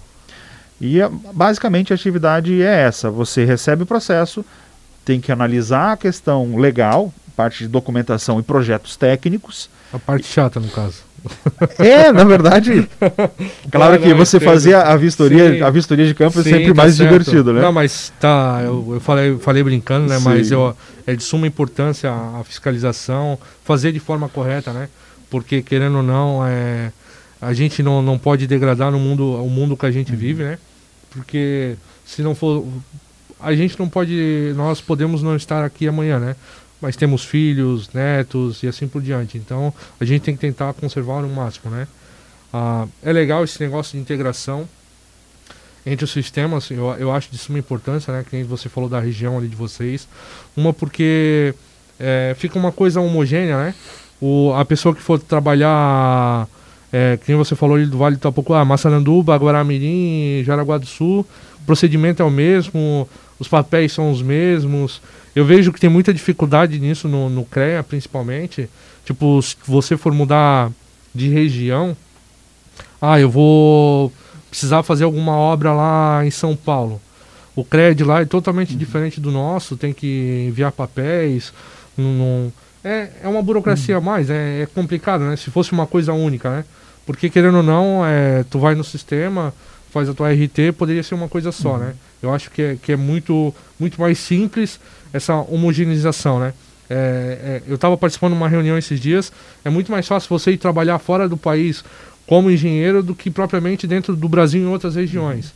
[0.78, 0.98] E
[1.32, 4.44] basicamente a atividade é essa: você recebe o processo,
[5.06, 9.70] tem que analisar a questão legal, parte de documentação e projetos técnicos.
[9.90, 11.07] A parte chata, no caso.
[11.78, 12.88] É, na verdade.
[13.70, 16.50] claro não, que não, você fazer a vistoria, sim, a vistoria de campo é sim,
[16.50, 17.10] é sempre tá mais certo.
[17.10, 17.60] divertido, né?
[17.60, 20.18] Não, mas tá, eu, eu falei, falei brincando, né?
[20.18, 20.24] Sim.
[20.24, 20.76] Mas eu,
[21.06, 24.88] é de suma importância a, a, fiscalização, fazer de forma correta, né?
[25.30, 26.92] Porque querendo ou não, é,
[27.40, 30.18] a gente não, não pode degradar no mundo, o mundo que a gente uhum.
[30.18, 30.58] vive, né?
[31.10, 32.66] Porque se não for.
[33.40, 34.52] A gente não pode.
[34.56, 36.36] Nós podemos não estar aqui amanhã, né?
[36.80, 39.36] Mas temos filhos, netos e assim por diante.
[39.36, 41.86] Então a gente tem que tentar conservar no máximo, né?
[42.52, 44.68] Ah, é legal esse negócio de integração
[45.84, 48.24] entre os sistemas, eu, eu acho de suma importância, né?
[48.28, 50.06] Que você falou da região ali de vocês.
[50.56, 51.54] Uma porque
[51.98, 53.74] é, fica uma coisa homogênea, né?
[54.20, 56.46] O, a pessoa que for trabalhar,
[56.92, 61.24] é, quem você falou ali do Vale do Itapocu, ah, Massaranduba, Guaramirim, Jaraguá do Sul,
[61.60, 65.00] o procedimento é o mesmo, os papéis são os mesmos,
[65.38, 68.68] eu vejo que tem muita dificuldade nisso no, no CREA, principalmente.
[69.04, 70.68] Tipo, se você for mudar
[71.14, 71.96] de região,
[73.00, 74.12] ah, eu vou
[74.50, 77.00] precisar fazer alguma obra lá em São Paulo.
[77.54, 78.78] O CREA de lá é totalmente uhum.
[78.78, 81.52] diferente do nosso, tem que enviar papéis.
[81.96, 84.02] Não é, é uma burocracia uhum.
[84.02, 85.36] a mais, é, é, complicado, né?
[85.36, 86.64] Se fosse uma coisa única, né?
[87.06, 89.54] Porque querendo ou não, é, tu vai no sistema,
[89.92, 91.78] faz a tua RT, poderia ser uma coisa só, uhum.
[91.78, 91.94] né?
[92.20, 94.80] Eu acho que é, que é muito, muito mais simples
[95.12, 96.52] essa homogeneização, né?
[96.90, 99.32] É, é, eu estava participando de uma reunião esses dias.
[99.64, 101.84] É muito mais fácil você ir trabalhar fora do país
[102.26, 105.52] como engenheiro do que propriamente dentro do Brasil em outras regiões.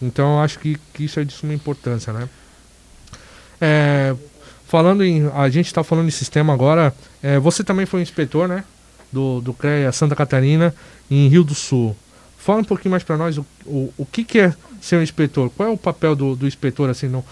[0.00, 2.28] Então, eu acho que, que isso é de suma importância, né?
[3.60, 4.14] É,
[4.66, 6.94] falando em, a gente está falando de sistema agora.
[7.22, 8.64] É, você também foi inspetor, né?
[9.10, 10.74] Do, do CREA Santa Catarina
[11.10, 11.96] em Rio do Sul.
[12.36, 15.50] Fala um pouquinho mais para nós o, o, o que, que é ser um inspetor.
[15.50, 17.24] Qual é o papel do, do inspetor assim no,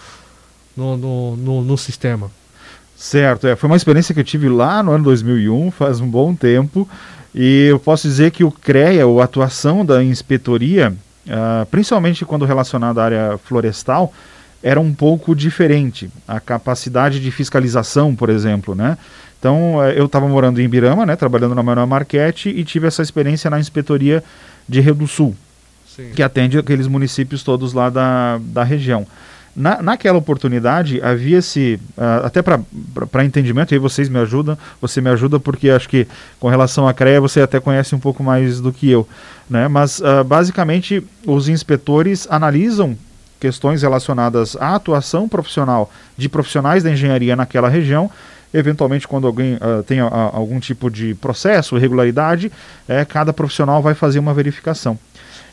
[0.75, 2.29] no, no, no, no sistema.
[2.95, 6.33] Certo, é, foi uma experiência que eu tive lá no ano 2001, faz um bom
[6.33, 6.87] tempo,
[7.33, 10.93] e eu posso dizer que o CREA, ou a atuação da inspetoria,
[11.27, 14.13] uh, principalmente quando relacionada à área florestal,
[14.63, 16.09] era um pouco diferente.
[16.25, 18.97] A capacidade de fiscalização, por exemplo, né?
[19.37, 23.01] Então, uh, eu estava morando em Ibirama, né, trabalhando na Manuel Marquete, e tive essa
[23.01, 24.23] experiência na inspetoria
[24.67, 25.35] de Rio do Sul,
[25.85, 26.11] Sim.
[26.15, 29.05] que atende aqueles municípios todos lá da, da região.
[29.55, 35.09] Na, naquela oportunidade, havia-se, uh, até para entendimento, e aí vocês me ajudam, você me
[35.09, 36.05] ajuda porque acho que
[36.39, 39.07] com relação à CREA você até conhece um pouco mais do que eu.
[39.49, 39.69] Né?
[39.69, 42.97] Mas uh, basicamente os inspetores analisam
[43.39, 48.11] questões relacionadas à atuação profissional de profissionais da engenharia naquela região
[48.53, 52.49] eventualmente quando alguém uh, tem algum tipo de processo, irregularidade,
[52.87, 54.97] é, cada profissional vai fazer uma verificação.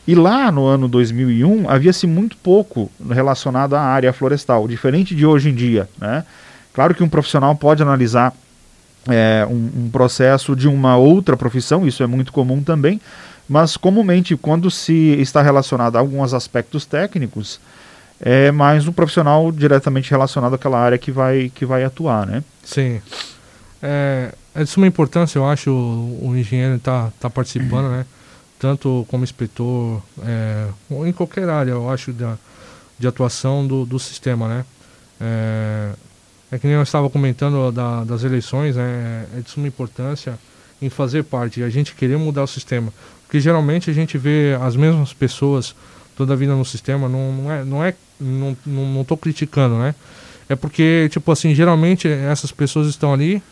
[0.07, 5.49] E lá no ano 2001 havia-se muito pouco relacionado à área florestal, diferente de hoje
[5.49, 5.87] em dia.
[5.97, 6.25] Né?
[6.73, 8.33] Claro que um profissional pode analisar
[9.07, 12.99] é, um, um, processo de uma outra profissão, isso é muito comum também,
[13.47, 17.59] mas comumente quando se está relacionado a alguns aspectos técnicos,
[18.19, 22.25] é mais um profissional diretamente relacionado àquela área que vai, que vai atuar.
[22.25, 22.43] Né?
[22.63, 23.01] Sim.
[23.81, 28.05] É, é de suma importância, eu acho, o, o engenheiro estar tá, tá participando, né?
[28.63, 30.67] Tanto como inspetor, é,
[31.05, 32.37] em qualquer área, eu acho, da,
[32.97, 34.65] de atuação do, do sistema, né?
[35.19, 35.89] É,
[36.49, 39.25] é que nem eu estava comentando da, das eleições, né?
[39.37, 40.39] é de suma importância
[40.81, 42.93] em fazer parte, a gente querer mudar o sistema.
[43.25, 45.75] Porque geralmente a gente vê as mesmas pessoas
[46.15, 49.93] toda a vida no sistema, não, não, é, não, é, não, não, não criticando, né?
[50.47, 53.43] É porque, tipo assim, geralmente essas pessoas estão ali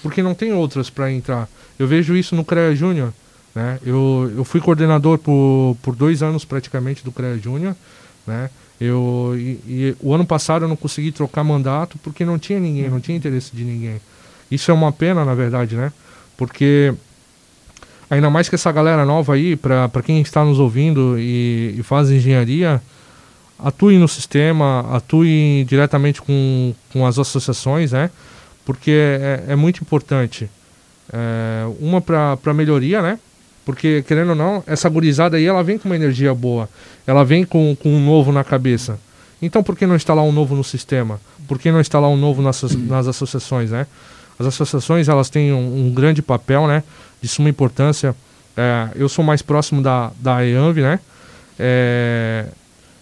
[0.00, 1.48] porque não tem outras para entrar.
[1.76, 3.12] Eu vejo isso no CREA Júnior,
[3.54, 3.78] né?
[3.84, 7.74] Eu, eu fui coordenador por, por dois anos praticamente do CREA Júnior,
[8.26, 8.50] né?
[8.80, 12.88] Eu, e, e, o ano passado eu não consegui trocar mandato porque não tinha ninguém,
[12.88, 14.00] não tinha interesse de ninguém.
[14.50, 15.92] Isso é uma pena, na verdade, né?
[16.36, 16.94] Porque
[18.08, 22.10] ainda mais que essa galera nova aí, para quem está nos ouvindo e, e faz
[22.10, 22.80] engenharia,
[23.58, 28.10] atue no sistema, atue diretamente com, com as associações, né?
[28.64, 30.50] Porque é, é muito importante.
[31.12, 33.18] É, uma para melhoria, né?
[33.70, 36.68] Porque, querendo ou não, essa gurizada aí, ela vem com uma energia boa.
[37.06, 38.98] Ela vem com, com um novo na cabeça.
[39.40, 41.20] Então, por que não instalar um novo no sistema?
[41.46, 43.86] Por que não instalar um novo nas, nas associações, né?
[44.40, 46.82] As associações, elas têm um, um grande papel, né?
[47.22, 48.12] De suma importância.
[48.56, 50.98] É, eu sou mais próximo da, da EANV, né?
[51.56, 52.46] É,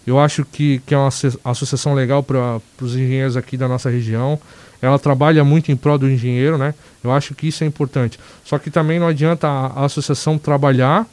[0.06, 1.08] eu acho que, que é uma
[1.44, 4.38] associação legal para os engenheiros aqui da nossa região
[4.80, 6.74] ela trabalha muito em prol do engenheiro, né?
[7.02, 8.18] Eu acho que isso é importante.
[8.44, 11.06] Só que também não adianta a, a associação trabalhar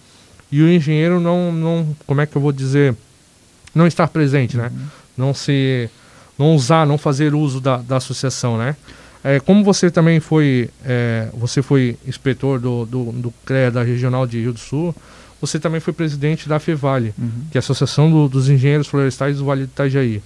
[0.52, 2.96] e o engenheiro não, não, como é que eu vou dizer,
[3.74, 4.72] não estar presente, né?
[4.72, 4.88] Uhum.
[5.18, 5.90] Não se,
[6.38, 8.76] não usar, não fazer uso da, da associação, né?
[9.24, 14.28] É, como você também foi, é, você foi inspetor do, do, do CREA da Regional
[14.28, 14.96] de Rio do Sul,
[15.42, 17.32] você também foi presidente da FEVALE, uhum.
[17.52, 20.22] que é a Associação do, dos Engenheiros Florestais do Vale do Itajaí.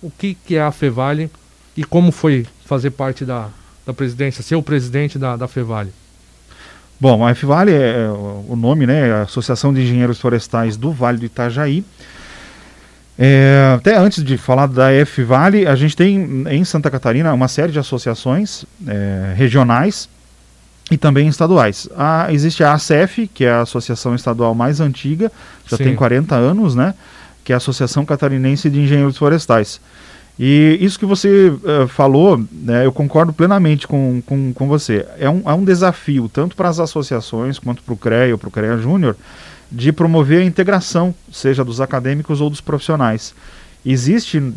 [0.00, 1.30] O que, que é a FEVALE?
[1.76, 3.48] E como foi fazer parte da,
[3.84, 5.92] da presidência, ser o presidente da, da FEVALE?
[6.98, 9.12] Bom, a FEVALE é, é o nome, né?
[9.12, 11.84] A Associação de Engenheiros Florestais do Vale do Itajaí.
[13.18, 17.72] É, até antes de falar da FVale, a gente tem em Santa Catarina uma série
[17.72, 20.08] de associações é, regionais
[20.90, 21.88] e também estaduais.
[21.96, 25.32] A, existe a ACF, que é a associação estadual mais antiga,
[25.66, 25.84] já Sim.
[25.84, 26.94] tem 40 anos, né?
[27.42, 29.80] Que é a Associação Catarinense de Engenheiros Florestais.
[30.38, 35.06] E isso que você uh, falou, né, eu concordo plenamente com, com, com você.
[35.18, 38.48] É um, é um desafio, tanto para as associações quanto para o CREA ou para
[38.48, 39.16] o CREA Júnior,
[39.72, 43.34] de promover a integração, seja dos acadêmicos ou dos profissionais.
[43.84, 44.52] Existe uh,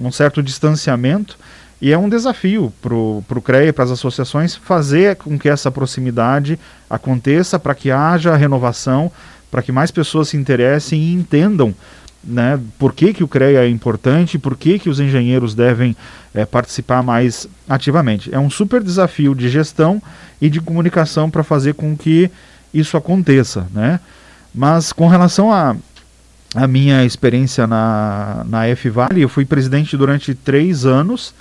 [0.00, 1.36] um, certo distanciamento
[1.82, 5.70] e é um desafio para o CREA e para as associações fazer com que essa
[5.70, 9.12] proximidade aconteça, para que haja renovação,
[9.50, 11.74] para que mais pessoas se interessem e entendam
[12.26, 15.96] né, por que, que o CREA é importante, por que, que os engenheiros devem
[16.34, 18.34] é, participar mais ativamente.
[18.34, 20.02] É um super desafio de gestão
[20.40, 22.30] e de comunicação para fazer com que
[22.72, 23.66] isso aconteça.
[23.72, 24.00] Né?
[24.54, 25.76] Mas com relação a,
[26.54, 31.34] a minha experiência na, na F-Vale, eu fui presidente durante três anos.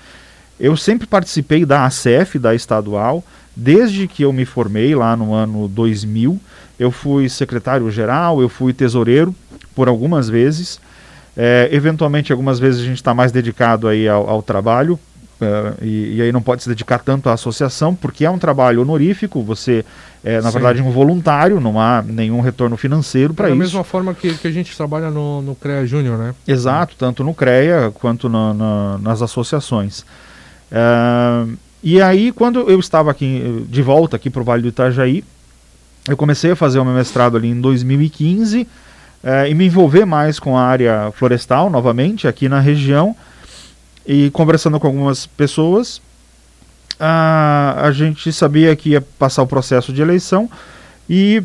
[0.59, 3.23] Eu sempre participei da ACF, da estadual,
[3.55, 6.39] desde que eu me formei lá no ano 2000.
[6.79, 9.35] Eu fui secretário-geral, eu fui tesoureiro
[9.75, 10.79] por algumas vezes.
[11.35, 14.99] É, eventualmente, algumas vezes a gente está mais dedicado aí ao, ao trabalho,
[15.41, 18.81] Uh, e, e, aí não pode se dedicar tanto à associação, porque é um trabalho
[18.81, 19.83] honorífico, você
[20.23, 20.53] é, na Sim.
[20.53, 23.57] verdade, um voluntário, não há nenhum retorno financeiro para é isso.
[23.57, 26.33] Da mesma forma que, que a gente trabalha no, no CREA Júnior, né?
[26.47, 30.05] Exato, tanto no CREA quanto na, na, nas associações.
[30.71, 35.25] Uh, e aí, quando eu estava aqui de volta aqui para o Vale do Itajaí,
[36.07, 38.65] eu comecei a fazer o meu mestrado ali em 2015
[39.23, 43.15] é, e me envolver mais com a área florestal novamente aqui na região
[44.05, 46.01] e conversando com algumas pessoas
[46.99, 50.49] a, a gente sabia que ia passar o processo de eleição
[51.09, 51.43] e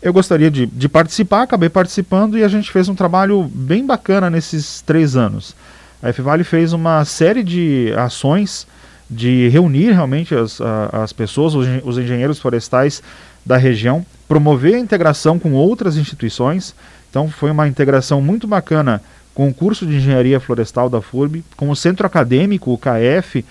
[0.00, 4.30] eu gostaria de, de participar, acabei participando e a gente fez um trabalho bem bacana
[4.30, 5.56] nesses três anos.
[6.00, 8.66] A FVale fez uma série de ações
[9.10, 10.60] de reunir realmente as,
[10.92, 13.02] as pessoas, os engenheiros florestais
[13.44, 16.74] da região, promover a integração com outras instituições.
[17.10, 19.02] Então foi uma integração muito bacana
[19.34, 23.44] com o curso de engenharia florestal da FURB, com o centro acadêmico, o KF,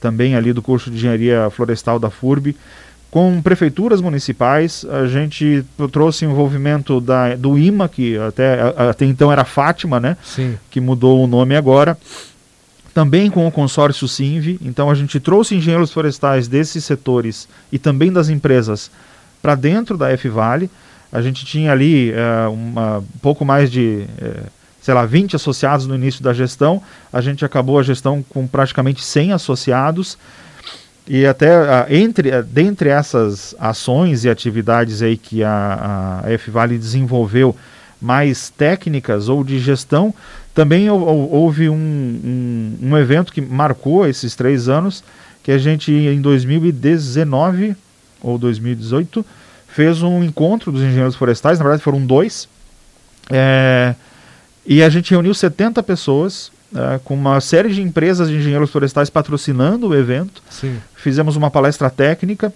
[0.00, 2.56] também ali do curso de engenharia florestal da FURB,
[3.12, 9.44] com prefeituras municipais, a gente trouxe envolvimento da, do IMA, que até, até então era
[9.44, 10.16] Fátima, né?
[10.24, 10.56] Sim.
[10.70, 11.98] Que mudou o nome agora.
[12.94, 18.10] Também com o consórcio SINV, então a gente trouxe engenheiros florestais desses setores e também
[18.10, 18.90] das empresas
[19.42, 20.70] para dentro da F-Vale.
[21.10, 24.46] A gente tinha ali uh, uma, pouco mais de, uh,
[24.80, 26.80] sei lá, 20 associados no início da gestão.
[27.12, 30.16] A gente acabou a gestão com praticamente 100 associados.
[31.06, 37.54] E até uh, entre, dentre essas ações e atividades aí que a, a F-Vale desenvolveu,
[38.00, 40.12] mais técnicas ou de gestão,
[40.52, 45.04] também houve um, um, um evento que marcou esses três anos,
[45.42, 47.76] que a gente em 2019
[48.22, 49.24] ou 2018,
[49.68, 52.48] fez um encontro dos engenheiros florestais, na verdade foram dois,
[53.30, 53.94] é,
[54.66, 59.10] E a gente reuniu 70 pessoas, uh, com uma série de empresas de engenheiros florestais
[59.10, 60.42] patrocinando o evento.
[60.48, 60.78] Sim.
[60.94, 62.52] Fizemos uma palestra técnica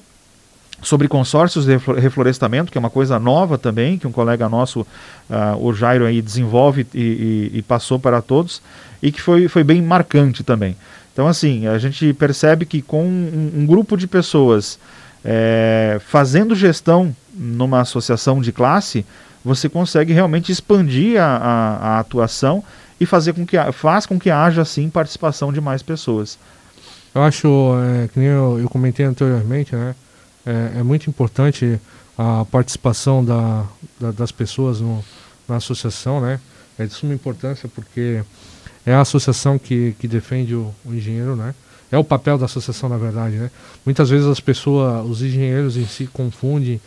[0.83, 4.87] sobre consórcios de reflorestamento, que é uma coisa nova também, que um colega nosso, uh,
[5.59, 8.63] o Jairo, aí, desenvolve e, e, e, passou para todos,
[9.03, 10.77] e que foi, foi bem marcante também.
[11.13, 14.79] Então, assim, a gente percebe que com um, um grupo de pessoas
[15.29, 19.05] é, fazendo gestão numa associação de classe,
[19.45, 22.63] você consegue realmente expandir a, a, a atuação
[23.01, 26.39] e fazer com que faz com que haja assim participação de mais pessoas.
[27.13, 27.49] Eu acho
[28.05, 29.95] é, que nem eu, eu, comentei anteriormente, né?
[30.47, 31.81] É, é, muito importante
[32.17, 33.65] a participação da,
[33.99, 35.05] da, das pessoas no,
[35.49, 36.39] na associação, né?
[36.79, 38.23] É de suma importância porque
[38.85, 41.53] é a associação que, que defende o, o engenheiro, né?
[41.91, 43.51] É o papel da associação, na verdade, né?
[43.85, 46.81] Muitas vezes as pessoas, os engenheiros em si confundem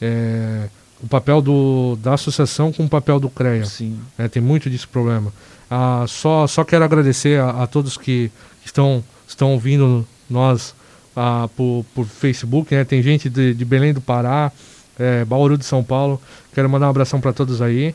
[0.00, 0.68] é,
[1.02, 3.64] o papel do, da associação com o papel do CREA.
[3.64, 3.98] Sim.
[4.18, 5.32] É, tem muito disso problema.
[5.70, 8.30] Ah, só, só quero agradecer a, a todos que
[8.64, 10.74] estão, estão ouvindo nós
[11.14, 12.84] ah, por, por Facebook, né?
[12.84, 14.50] Tem gente de, de Belém do Pará,
[14.98, 16.20] é, Bauru de São Paulo.
[16.52, 17.94] Quero mandar um abração para todos aí.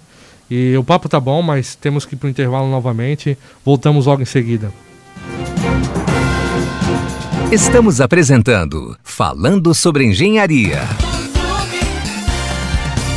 [0.50, 3.38] E o papo tá bom, mas temos que ir para o intervalo novamente.
[3.64, 4.72] Voltamos logo em seguida.
[7.52, 10.82] Estamos apresentando Falando sobre Engenharia.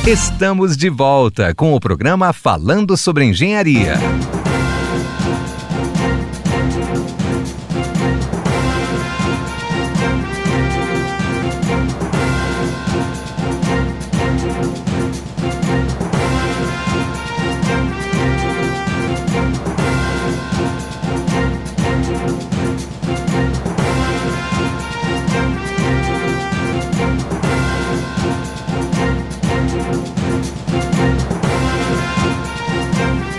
[0.07, 3.95] Estamos de volta com o programa Falando sobre Engenharia.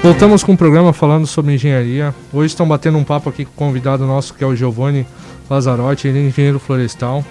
[0.10, 2.16] Voltamos com o programa falando sobre engenharia.
[2.34, 5.06] Hoje estão batendo um papo aqui com o convidado nosso, que é o Giovanni
[5.48, 7.24] Lazarotti, ele é engenheiro florestal.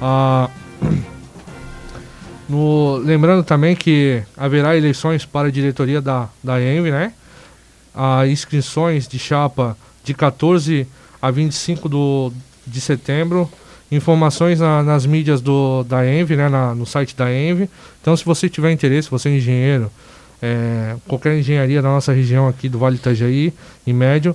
[0.00, 0.48] Ah,
[2.48, 7.12] no, lembrando também que haverá eleições para a diretoria da, da ENV, né?
[7.92, 10.86] As inscrições de chapa de 14
[11.20, 12.32] a 25 do,
[12.64, 13.50] de setembro.
[13.90, 16.48] Informações na, nas mídias do, da ENV, né?
[16.48, 17.68] Na, no site da ENV.
[18.00, 19.90] Então, se você tiver interesse, você é engenheiro,
[20.42, 23.54] é, qualquer engenharia da nossa região aqui do Vale Itajaí,
[23.86, 24.34] em médio,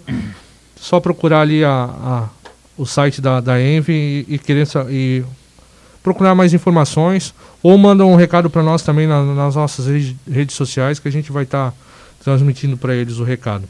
[0.75, 2.29] só procurar ali a, a
[2.77, 5.23] o site da, da Envy e, e querer e
[6.03, 9.87] procurar mais informações ou manda um recado para nós também na, nas nossas
[10.29, 11.77] redes, sociais que a gente vai estar tá
[12.23, 13.67] transmitindo para eles o recado.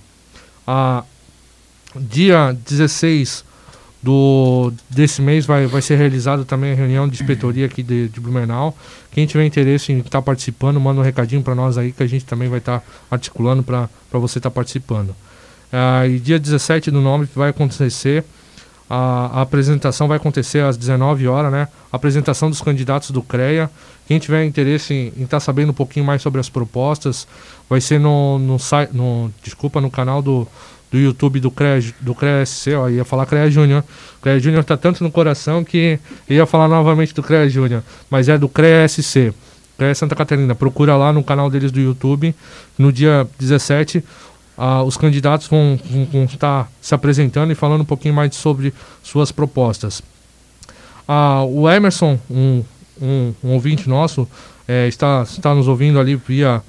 [1.95, 3.45] Dia 16
[4.08, 8.22] do, desse mês vai, vai ser realizada também a reunião de inspetoria aqui de, de
[8.22, 8.74] Blumenau.
[9.12, 12.08] Quem tiver interesse em estar tá participando, manda um recadinho para nós aí que a
[12.08, 15.14] gente também vai estar tá articulando para você estar tá participando.
[15.74, 18.24] Ah, e dia 17 do nome vai acontecer,
[18.89, 21.68] a, a, apresentação vai acontecer às 19 horas, né?
[21.91, 23.70] A apresentação dos candidatos do CREA.
[24.08, 27.28] Quem tiver interesse em estar tá sabendo um pouquinho mais sobre as propostas,
[27.70, 28.55] vai ser no, no,
[28.93, 30.47] no, desculpa, no canal do
[30.91, 33.83] do YouTube do CREA, do CREA SC, ó, ia falar CREA Júnior.
[34.21, 38.38] CREA Júnior tá tanto no coração que ia falar novamente do CREA Júnior, mas é
[38.38, 39.33] do CREA SC.
[39.77, 40.55] CREA Santa Catarina.
[40.55, 42.33] Procura lá no canal deles do YouTube.
[42.77, 44.03] No dia 17,
[44.57, 45.79] ah, os candidatos vão,
[46.25, 48.73] estar se apresentando e falando um pouquinho mais sobre
[49.03, 50.01] suas propostas.
[51.07, 52.63] Ah, o Emerson, um,
[52.99, 54.27] um, um ouvinte nosso,
[54.67, 56.61] é, está, está nos ouvindo ali via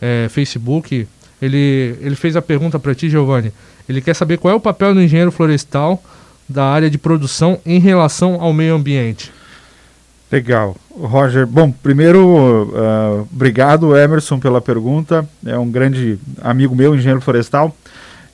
[0.00, 1.06] é, Facebook
[1.42, 3.52] ele, ele fez a pergunta para ti, Giovanni.
[3.88, 6.00] Ele quer saber qual é o papel do engenheiro florestal
[6.48, 9.32] da área de produção em relação ao meio ambiente.
[10.30, 10.76] Legal.
[10.90, 15.28] Roger, bom, primeiro, uh, obrigado, Emerson, pela pergunta.
[15.44, 17.76] É um grande amigo meu, engenheiro florestal.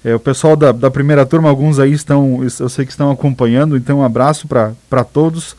[0.04, 3.76] É, o pessoal da, da primeira turma, alguns aí estão, eu sei que estão acompanhando,
[3.76, 5.56] então um abraço para todos.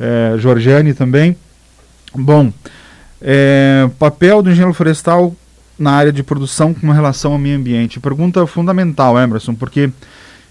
[0.00, 1.36] É, Jorgiane também.
[2.14, 2.50] Bom,
[3.20, 5.34] é, papel do engenheiro florestal
[5.78, 8.00] na área de produção com relação ao meio ambiente?
[8.00, 9.90] Pergunta fundamental, Emerson, porque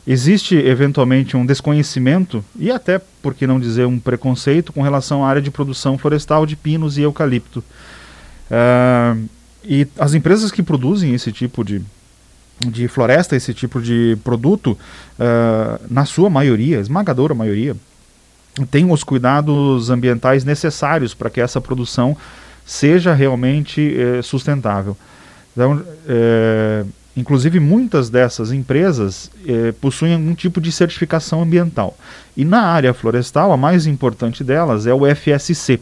[0.05, 5.29] existe eventualmente um desconhecimento e até, por que não dizer, um preconceito com relação à
[5.29, 7.63] área de produção florestal de pinos e eucalipto.
[8.51, 9.27] Uh,
[9.63, 11.81] e as empresas que produzem esse tipo de,
[12.59, 14.77] de floresta, esse tipo de produto,
[15.17, 17.75] uh, na sua maioria, esmagadora maioria,
[18.69, 22.15] tem os cuidados ambientais necessários para que essa produção
[22.65, 24.95] seja realmente eh, sustentável.
[25.53, 26.83] Então, é,
[27.15, 31.95] inclusive, muitas dessas empresas é, possuem algum tipo de certificação ambiental.
[32.35, 35.79] E na área florestal, a mais importante delas é o FSC,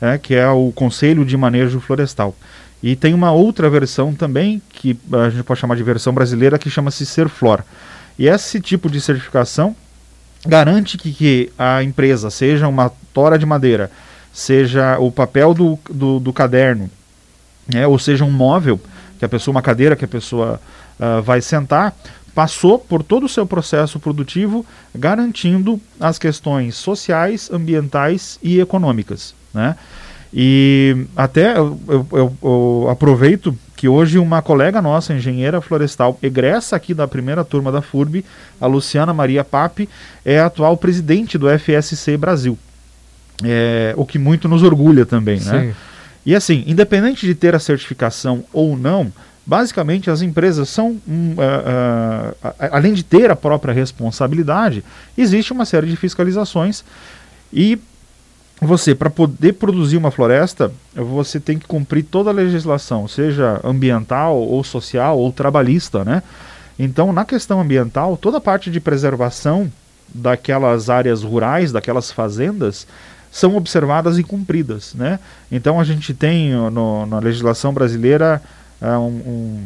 [0.00, 2.34] é, que é o Conselho de Manejo Florestal.
[2.82, 6.68] E tem uma outra versão também, que a gente pode chamar de versão brasileira, que
[6.68, 7.62] chama-se Serflor.
[8.18, 9.76] E esse tipo de certificação
[10.44, 13.90] garante que, que a empresa, seja uma tora de madeira,
[14.32, 16.90] seja o papel do, do, do caderno,
[17.72, 18.80] né, ou seja um móvel,
[19.22, 20.60] que a pessoa, uma cadeira que a pessoa
[20.98, 21.94] uh, vai sentar,
[22.34, 29.32] passou por todo o seu processo produtivo garantindo as questões sociais, ambientais e econômicas.
[29.54, 29.76] Né?
[30.34, 31.78] E até eu,
[32.10, 37.70] eu, eu, aproveito que hoje uma colega nossa, engenheira florestal, egressa aqui da primeira turma
[37.70, 38.24] da FURB,
[38.60, 39.88] a Luciana Maria Pape,
[40.24, 42.58] é a atual presidente do FSC Brasil.
[43.44, 45.44] É, o que muito nos orgulha também, né?
[45.44, 45.66] Sim.
[45.68, 45.74] né?
[46.24, 49.12] E assim, independente de ter a certificação ou não,
[49.44, 54.84] basicamente as empresas são, um, uh, uh, além de ter a própria responsabilidade,
[55.18, 56.84] existe uma série de fiscalizações
[57.52, 57.78] e
[58.60, 64.38] você, para poder produzir uma floresta, você tem que cumprir toda a legislação, seja ambiental
[64.38, 66.22] ou social ou trabalhista, né?
[66.78, 69.70] Então, na questão ambiental, toda a parte de preservação
[70.14, 72.86] daquelas áreas rurais, daquelas fazendas,
[73.32, 75.18] são observadas e cumpridas, né?
[75.50, 78.42] Então, a gente tem no, na legislação brasileira
[78.80, 79.64] uh, um, um,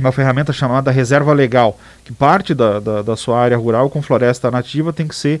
[0.00, 4.50] uma ferramenta chamada reserva legal, que parte da, da, da sua área rural com floresta
[4.50, 5.40] nativa tem que ser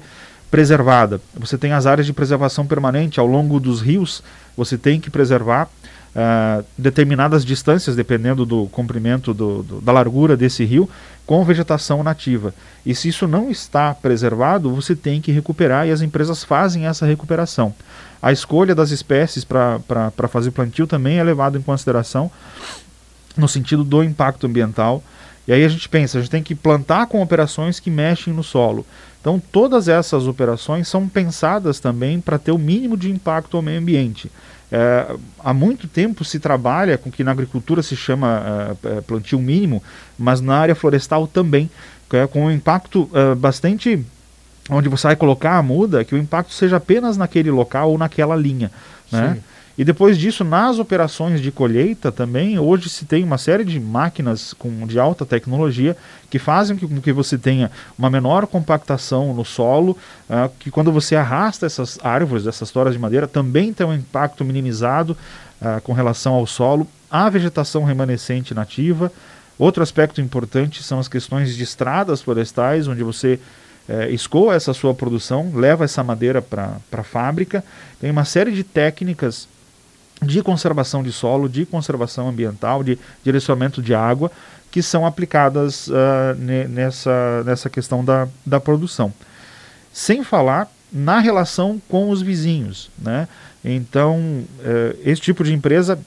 [0.52, 1.20] preservada.
[1.34, 4.22] Você tem as áreas de preservação permanente ao longo dos rios,
[4.56, 5.68] você tem que preservar
[6.14, 10.88] uh, determinadas distâncias, dependendo do comprimento do, do, da largura desse rio,
[11.26, 12.54] com vegetação nativa.
[12.84, 17.06] E se isso não está preservado, você tem que recuperar e as empresas fazem essa
[17.06, 17.74] recuperação.
[18.20, 22.30] A escolha das espécies para fazer plantio também é levado em consideração
[23.36, 25.02] no sentido do impacto ambiental.
[25.46, 28.44] E aí a gente pensa, a gente tem que plantar com operações que mexem no
[28.44, 28.86] solo.
[29.20, 33.78] Então, todas essas operações são pensadas também para ter o mínimo de impacto ao meio
[33.78, 34.30] ambiente.
[34.74, 39.38] É, há muito tempo se trabalha com que na agricultura se chama é, é plantio
[39.38, 39.82] mínimo,
[40.18, 41.70] mas na área florestal também,
[42.10, 44.02] é, com um impacto é, bastante.
[44.70, 48.34] onde você vai colocar a muda, que o impacto seja apenas naquele local ou naquela
[48.34, 48.70] linha.
[49.10, 49.38] Né?
[49.76, 54.52] E depois disso, nas operações de colheita também, hoje se tem uma série de máquinas
[54.52, 55.96] com, de alta tecnologia
[56.28, 59.96] que fazem com que você tenha uma menor compactação no solo,
[60.28, 64.44] uh, que quando você arrasta essas árvores, essas toras de madeira, também tem um impacto
[64.44, 65.16] minimizado
[65.60, 69.10] uh, com relação ao solo, a vegetação remanescente nativa.
[69.58, 73.38] Outro aspecto importante são as questões de estradas florestais, onde você
[73.88, 77.64] é, escoa essa sua produção, leva essa madeira para a fábrica.
[78.00, 79.48] Tem uma série de técnicas
[80.22, 84.30] de conservação de solo, de conservação ambiental, de direcionamento de água,
[84.70, 86.34] que são aplicadas uh,
[86.68, 89.12] nessa, nessa questão da, da produção.
[89.92, 92.90] Sem falar na relação com os vizinhos.
[92.98, 93.28] Né?
[93.64, 95.98] Então, uh, esse tipo de empresa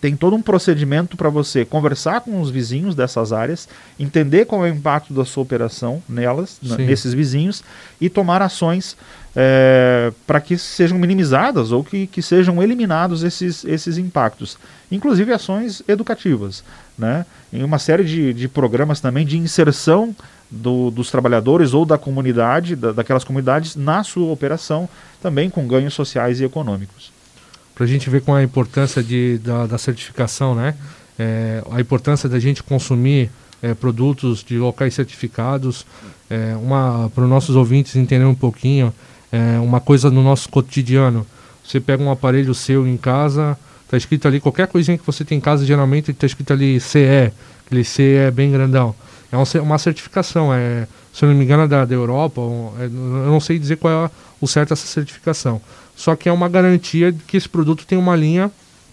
[0.00, 3.68] tem todo um procedimento para você conversar com os vizinhos dessas áreas,
[3.98, 7.62] entender qual é o impacto da sua operação nelas, nesses vizinhos,
[8.00, 8.96] e tomar ações
[9.36, 14.58] é, para que sejam minimizadas ou que, que sejam eliminados esses, esses impactos.
[14.90, 16.64] Inclusive ações educativas,
[16.96, 17.26] né?
[17.52, 20.14] em uma série de, de programas também de inserção
[20.50, 24.88] do, dos trabalhadores ou da comunidade, da, daquelas comunidades, na sua operação,
[25.22, 26.97] também com ganhos sociais e econômicos
[27.78, 30.74] para a gente ver com a importância de, da, da certificação, né?
[31.16, 33.30] É, a importância da gente consumir
[33.62, 35.86] é, produtos de locais certificados,
[36.28, 38.92] é, uma para os nossos ouvintes entenderem um pouquinho,
[39.30, 41.24] é, uma coisa no nosso cotidiano.
[41.64, 45.38] Você pega um aparelho seu em casa, está escrito ali qualquer coisinha que você tem
[45.38, 47.32] em casa, geralmente está escrito ali CE,
[47.64, 48.92] aquele CE bem grandão.
[49.30, 52.40] É uma certificação, é, se eu não me engano, é da, da Europa,
[52.80, 54.10] é, eu não sei dizer qual é
[54.40, 55.60] o certo essa certificação
[55.98, 58.52] só que é uma garantia de que esse produto tem uma linha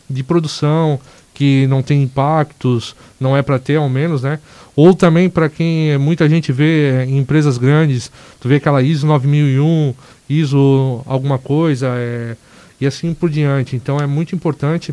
[0.09, 0.99] de produção
[1.35, 4.39] que não tem impactos, não é para ter ao menos, né?
[4.75, 9.93] Ou também para quem muita gente vê em empresas grandes, tu vê aquela ISO 9001,
[10.27, 12.35] ISO alguma coisa, é,
[12.81, 13.75] e assim por diante.
[13.75, 14.91] Então é muito importante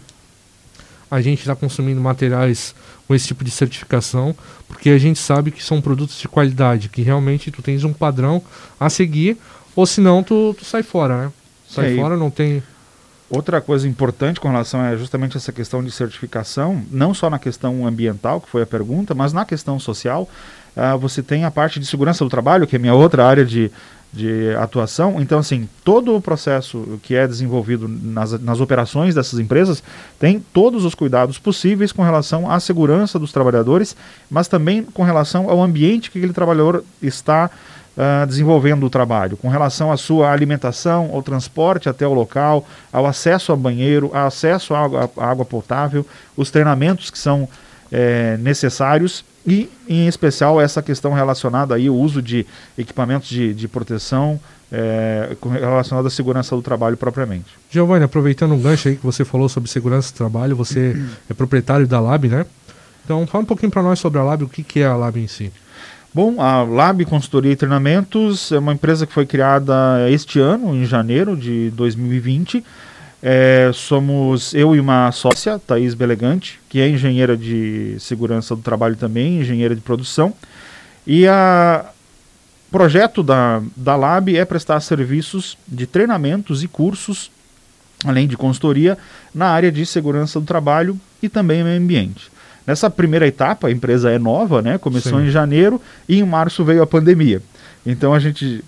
[1.11, 2.75] a gente estar tá consumindo materiais
[3.09, 4.37] com esse tipo de certificação,
[4.69, 8.43] porque a gente sabe que são produtos de qualidade, que realmente tu tens um padrão
[8.79, 9.39] a seguir,
[9.75, 11.33] ou senão tu, tu sai fora, né?
[11.73, 12.63] Sai fora, não tem.
[13.31, 17.87] Outra coisa importante com relação a justamente essa questão de certificação, não só na questão
[17.87, 20.29] ambiental, que foi a pergunta, mas na questão social,
[20.77, 23.71] uh, você tem a parte de segurança do trabalho, que é minha outra área de,
[24.13, 25.19] de atuação.
[25.19, 29.83] Então, assim, todo o processo que é desenvolvido nas, nas operações dessas empresas
[30.19, 33.97] tem todos os cuidados possíveis com relação à segurança dos trabalhadores,
[34.31, 37.51] mas também com relação ao ambiente que aquele trabalhador está
[37.97, 43.07] uh, desenvolvendo o trabalho, com relação à sua alimentação, ao transporte até o local, ao
[43.07, 47.49] acesso a banheiro, ao acesso à água, à água potável, os treinamentos que são
[47.91, 52.47] é, necessários e, em especial, essa questão relacionada aí ao uso de
[52.79, 54.41] equipamentos de, de proteção
[54.71, 57.47] é, relacionado à segurança do trabalho propriamente.
[57.71, 60.97] Giovanni, aproveitando um gancho aí que você falou sobre segurança do trabalho, você
[61.29, 62.47] é proprietário da Lab, né?
[63.05, 65.21] Então, fala um pouquinho para nós sobre a Lab, o que, que é a Lab
[65.21, 65.53] em si.
[66.15, 70.85] Bom, a Lab Consultoria e Treinamentos é uma empresa que foi criada este ano, em
[70.85, 72.63] janeiro de 2020,
[73.23, 78.95] é, somos eu e uma sócia, Thaís Belegante, que é engenheira de segurança do trabalho
[78.95, 80.35] também, engenheira de produção.
[81.07, 81.85] E o
[82.71, 87.31] projeto da, da Lab é prestar serviços de treinamentos e cursos,
[88.05, 88.99] além de consultoria,
[89.35, 92.32] na área de segurança do trabalho e também meio ambiente.
[92.67, 94.79] Nessa primeira etapa, a empresa é nova, né?
[94.79, 95.27] começou Sim.
[95.27, 97.43] em janeiro e em março veio a pandemia.
[97.85, 98.65] Então a gente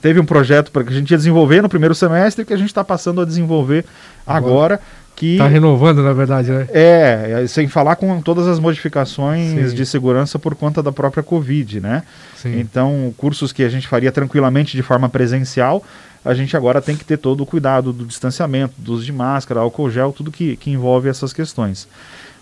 [0.00, 2.68] teve um projeto para que a gente ia desenvolver no primeiro semestre que a gente
[2.68, 3.84] está passando a desenvolver
[4.24, 4.80] agora.
[5.16, 6.68] que Está renovando, na verdade, né?
[6.72, 9.74] É, é, sem falar com todas as modificações Sim.
[9.74, 12.04] de segurança por conta da própria Covid, né?
[12.36, 12.60] Sim.
[12.60, 15.82] Então, cursos que a gente faria tranquilamente de forma presencial,
[16.24, 19.58] a gente agora tem que ter todo o cuidado do distanciamento, do uso de máscara,
[19.58, 21.88] álcool gel, tudo que, que envolve essas questões.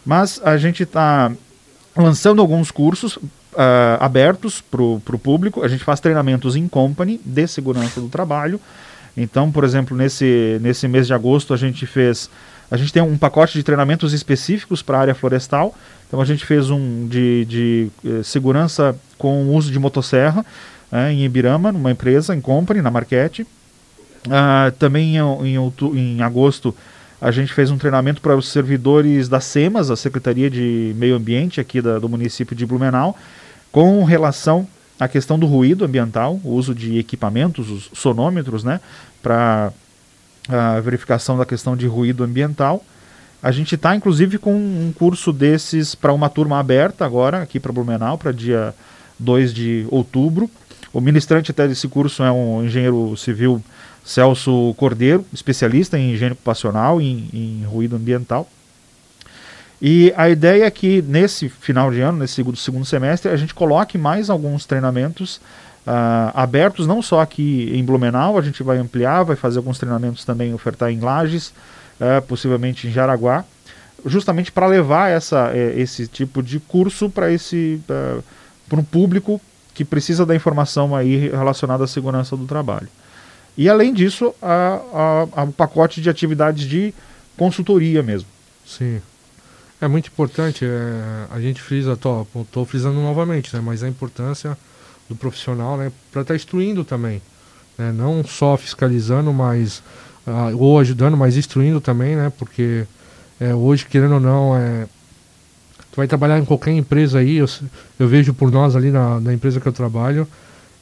[0.04, 1.30] Mas a gente está
[1.96, 5.62] lançando alguns cursos uh, abertos para o público.
[5.62, 8.60] A gente faz treinamentos em company de segurança do trabalho.
[9.16, 12.30] Então, por exemplo, nesse, nesse mês de agosto a gente fez.
[12.70, 15.74] A gente tem um pacote de treinamentos específicos para a área florestal.
[16.06, 20.46] Então a gente fez um de, de eh, segurança com o uso de motosserra
[20.92, 23.42] eh, em Ibirama, numa empresa, em company, na Marquete.
[24.26, 26.74] Uh, também em, em, em agosto
[27.20, 31.60] a gente fez um treinamento para os servidores da SEMAS, a Secretaria de Meio Ambiente
[31.60, 33.16] aqui da, do município de Blumenau,
[33.70, 34.66] com relação
[34.98, 38.80] à questão do ruído ambiental, o uso de equipamentos, os sonômetros, né,
[39.22, 39.72] para
[40.48, 42.82] a verificação da questão de ruído ambiental.
[43.42, 47.72] A gente está, inclusive, com um curso desses para uma turma aberta agora, aqui para
[47.72, 48.74] Blumenau, para dia
[49.18, 50.50] 2 de outubro.
[50.92, 53.62] O ministrante até desse curso é um engenheiro civil
[54.04, 58.48] Celso Cordeiro, especialista em higiene ocupacional e em, em ruído ambiental.
[59.80, 63.54] E a ideia é que nesse final de ano, nesse segundo, segundo semestre, a gente
[63.54, 65.40] coloque mais alguns treinamentos
[65.86, 70.24] uh, abertos, não só aqui em Blumenau, a gente vai ampliar, vai fazer alguns treinamentos
[70.24, 71.48] também, ofertar em Lages,
[71.98, 73.44] uh, possivelmente em Jaraguá,
[74.04, 77.80] justamente para levar essa, uh, esse tipo de curso para esse
[78.68, 79.40] para um público
[79.74, 82.88] que precisa da informação aí relacionada à segurança do trabalho.
[83.56, 86.94] E além disso, a, o pacote de atividades de
[87.36, 88.28] consultoria mesmo.
[88.66, 89.00] Sim.
[89.80, 94.56] É muito importante, é, a gente frisa, estou frisando novamente, né, mas a importância
[95.08, 97.22] do profissional né, para estar tá instruindo também.
[97.78, 99.82] Né, não só fiscalizando, mas
[100.26, 102.84] uh, ou ajudando, mas instruindo também, né, porque
[103.40, 104.86] é, hoje, querendo ou não, é,
[105.90, 107.48] tu vai trabalhar em qualquer empresa aí, eu,
[107.98, 110.28] eu vejo por nós ali na, na empresa que eu trabalho,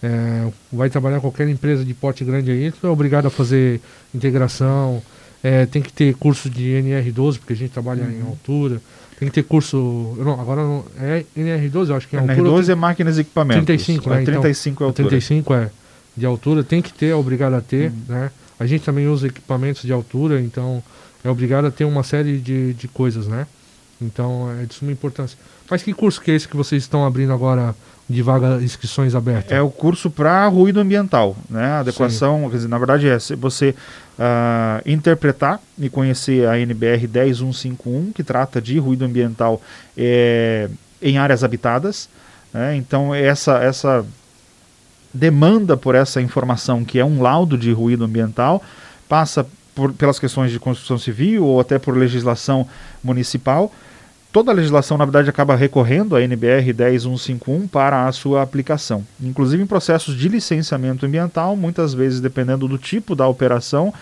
[0.02, 3.80] é, vai trabalhar qualquer empresa de porte grande aí, tu é obrigado a fazer
[4.14, 5.02] integração,
[5.42, 8.10] é, tem que ter curso de NR12, porque a gente trabalha uhum.
[8.10, 8.80] em altura.
[9.18, 10.14] Tem que ter curso.
[10.18, 12.50] Não, agora não, é NR12, eu acho que é NR12 altura.
[12.50, 13.64] NR12 é máquinas e equipamentos.
[13.64, 14.22] 35, né?
[14.22, 15.08] 35 então, é altura.
[15.08, 15.70] 35 é
[16.16, 17.96] de altura, tem que ter, é obrigado a ter, uhum.
[18.08, 18.30] né?
[18.58, 20.82] A gente também usa equipamentos de altura, então
[21.22, 23.46] é obrigado a ter uma série de, de coisas, né?
[24.00, 25.38] Então é de suma importância.
[25.70, 27.74] Mas que curso que é esse que vocês estão abrindo agora
[28.08, 29.52] de vaga inscrições abertas?
[29.52, 31.72] É o curso para ruído ambiental, né?
[31.72, 33.74] Adequação, quer dizer, na verdade é você
[34.18, 39.60] uh, interpretar e conhecer a NBR 10151, que trata de ruído ambiental
[39.96, 40.70] é,
[41.02, 42.08] em áreas habitadas.
[42.52, 42.76] Né?
[42.76, 44.06] Então essa essa
[45.12, 48.62] demanda por essa informação, que é um laudo de ruído ambiental,
[49.08, 52.66] passa por, pelas questões de construção civil ou até por legislação
[53.02, 53.72] municipal
[54.32, 59.04] toda a legislação, na verdade, acaba recorrendo à NBR 10151 para a sua aplicação.
[59.20, 63.92] Inclusive em processos de licenciamento ambiental, muitas vezes, dependendo do tipo da operação,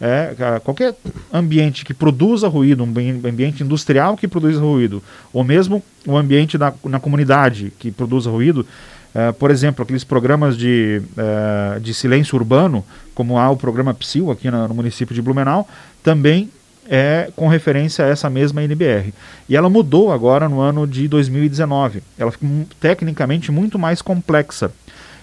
[0.00, 0.94] é, qualquer
[1.32, 2.88] ambiente que produza ruído, um
[3.28, 8.66] ambiente industrial que produza ruído, ou mesmo um ambiente na, na comunidade que produza ruído,
[9.14, 12.84] é, por exemplo, aqueles programas de, é, de silêncio urbano,
[13.14, 15.66] como há o programa PSIL aqui no, no município de Blumenau,
[16.02, 16.50] também
[16.88, 19.12] é com referência a essa mesma NBR.
[19.48, 22.02] E ela mudou agora no ano de 2019.
[22.18, 22.48] Ela ficou
[22.80, 24.70] tecnicamente muito mais complexa.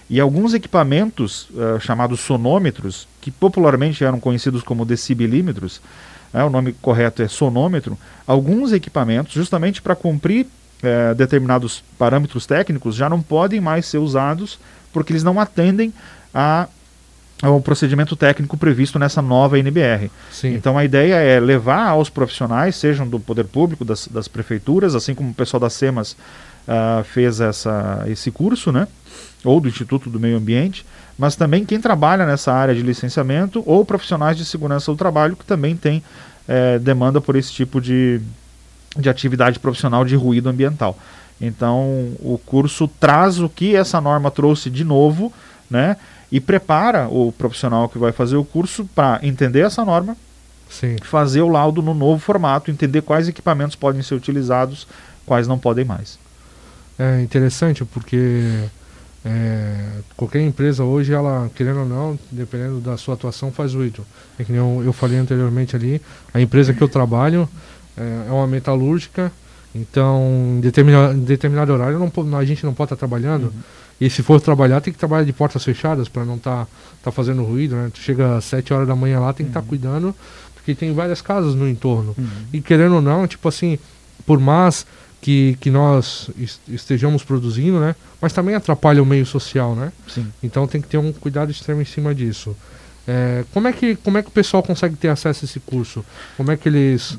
[0.08, 5.80] E alguns equipamentos uh, chamados sonômetros, que popularmente eram conhecidos como decibelímetros,
[6.32, 7.96] né, o nome correto é sonômetro,
[8.26, 14.58] alguns equipamentos, justamente para cumprir uh, determinados parâmetros técnicos, já não podem mais ser usados
[14.92, 15.92] porque eles não atendem
[16.32, 16.68] a
[17.42, 20.10] ao procedimento técnico previsto nessa nova NBR.
[20.30, 20.54] Sim.
[20.54, 25.14] Então a ideia é levar aos profissionais, sejam do poder público, das, das prefeituras, assim
[25.14, 28.86] como o pessoal da SEMAS uh, fez essa, esse curso, né?
[29.44, 30.84] ou do Instituto do Meio Ambiente,
[31.18, 35.44] mas também quem trabalha nessa área de licenciamento ou profissionais de segurança do trabalho que
[35.44, 36.02] também tem
[36.48, 38.20] é, demanda por esse tipo de,
[38.96, 40.98] de atividade profissional de ruído ambiental.
[41.40, 45.32] Então, o curso traz o que essa norma trouxe de novo,
[45.70, 45.96] né?
[46.34, 50.16] E prepara o profissional que vai fazer o curso para entender essa norma,
[50.68, 50.96] Sim.
[51.00, 54.84] fazer o laudo no novo formato, entender quais equipamentos podem ser utilizados,
[55.24, 56.18] quais não podem mais.
[56.98, 58.64] É interessante porque
[59.24, 59.76] é,
[60.16, 64.04] qualquer empresa hoje, ela, querendo ou não, dependendo da sua atuação, faz ruído.
[64.36, 66.02] É que nem eu, eu falei anteriormente ali,
[66.34, 67.48] a empresa que eu trabalho
[67.96, 69.30] é, é uma metalúrgica,
[69.72, 73.44] então em determinado, em determinado horário não, a gente não pode estar trabalhando.
[73.44, 73.83] Uhum.
[74.00, 76.70] E se for trabalhar, tem que trabalhar de portas fechadas para não estar tá,
[77.04, 77.90] tá fazendo ruído, né?
[77.92, 79.68] Tu chega às 7 horas da manhã lá, tem que estar tá uhum.
[79.68, 80.14] cuidando,
[80.54, 82.14] porque tem várias casas no entorno.
[82.18, 82.28] Uhum.
[82.52, 83.78] E querendo ou não, tipo assim,
[84.26, 84.86] por mais
[85.20, 86.28] que, que nós
[86.68, 87.94] estejamos produzindo, né?
[88.20, 89.92] Mas também atrapalha o meio social, né?
[90.06, 90.26] Sim.
[90.42, 92.54] Então tem que ter um cuidado extremo em cima disso.
[93.06, 96.04] É, como, é que, como é que o pessoal consegue ter acesso a esse curso?
[96.36, 97.18] Como é que eles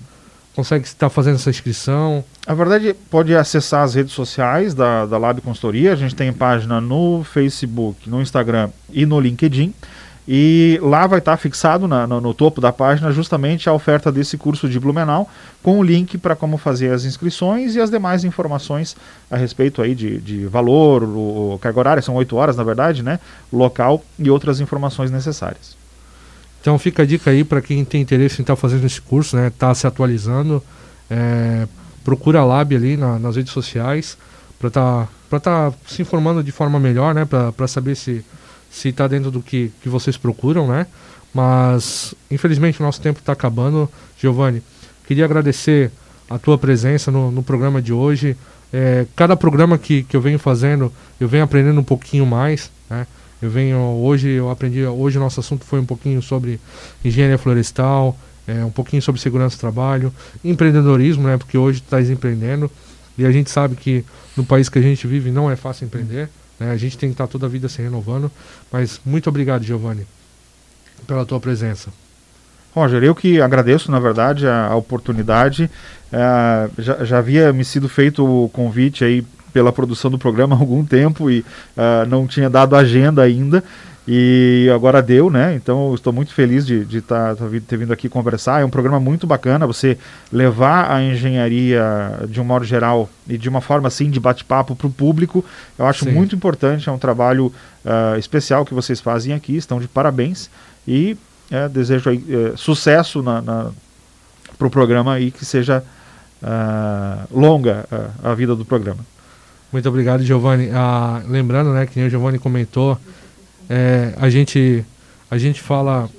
[0.56, 2.24] conseguem estar fazendo essa inscrição?
[2.48, 5.94] A verdade, pode acessar as redes sociais da, da Lab Consultoria.
[5.94, 9.74] A gente tem página no Facebook, no Instagram e no LinkedIn.
[10.28, 14.38] E lá vai estar fixado na, no, no, topo da página justamente a oferta desse
[14.38, 15.30] curso de Blumenau,
[15.62, 18.98] com o link para como fazer as inscrições e as demais informações
[19.30, 23.20] a respeito aí de, de valor, o, carga horária, são 8 horas na verdade, né?
[23.54, 25.85] Local e outras informações necessárias.
[26.66, 29.36] Então fica a dica aí para quem tem interesse em estar tá fazendo esse curso,
[29.36, 29.52] né?
[29.56, 30.64] Tá se atualizando.
[31.08, 31.68] É,
[32.04, 34.18] procura a Lab ali na, nas redes sociais
[34.58, 37.24] para estar tá, tá se informando de forma melhor, né?
[37.24, 38.26] Para saber se
[38.68, 40.88] se está dentro do que, que vocês procuram, né?
[41.32, 43.88] Mas, infelizmente, o nosso tempo está acabando.
[44.20, 44.64] Giovanni,
[45.06, 45.92] queria agradecer
[46.28, 48.36] a tua presença no, no programa de hoje.
[48.74, 53.06] É, cada programa que, que eu venho fazendo, eu venho aprendendo um pouquinho mais, né?
[53.46, 56.60] Eu venho hoje, eu aprendi, hoje o nosso assunto foi um pouquinho sobre
[57.04, 58.18] engenharia florestal,
[58.48, 60.12] é, um pouquinho sobre segurança do trabalho,
[60.44, 61.38] empreendedorismo, né?
[61.38, 62.72] Porque hoje tu estás empreendendo
[63.16, 64.04] e a gente sabe que
[64.36, 66.28] no país que a gente vive não é fácil empreender.
[66.60, 66.72] Né?
[66.72, 68.32] A gente tem que estar toda a vida se renovando.
[68.72, 70.08] Mas muito obrigado, Giovanni,
[71.06, 71.92] pela tua presença.
[72.74, 75.70] Roger, eu que agradeço, na verdade, a, a oportunidade.
[76.12, 79.24] É, já, já havia me sido feito o convite aí
[79.56, 83.64] pela produção do programa há algum tempo e uh, não tinha dado agenda ainda.
[84.06, 85.56] E agora deu, né?
[85.56, 88.62] Então estou muito feliz de, de tá, tá, ter vindo aqui conversar.
[88.62, 89.98] É um programa muito bacana você
[90.30, 91.82] levar a engenharia
[92.28, 95.44] de um modo geral e de uma forma assim de bate-papo para o público.
[95.80, 96.12] Eu acho Sim.
[96.12, 97.46] muito importante, é um trabalho
[97.86, 100.50] uh, especial que vocês fazem aqui, estão de parabéns
[100.86, 101.18] e
[101.50, 103.72] é, desejo aí, uh, sucesso na, na
[104.58, 105.84] para o programa e que seja
[106.44, 107.86] uh, longa
[108.24, 109.15] a vida do programa.
[109.72, 110.70] Muito obrigado, Giovanni.
[110.74, 112.98] Ah, lembrando, né, que o Giovanni comentou
[113.70, 114.86] é, a gente
[115.30, 116.10] a gente fala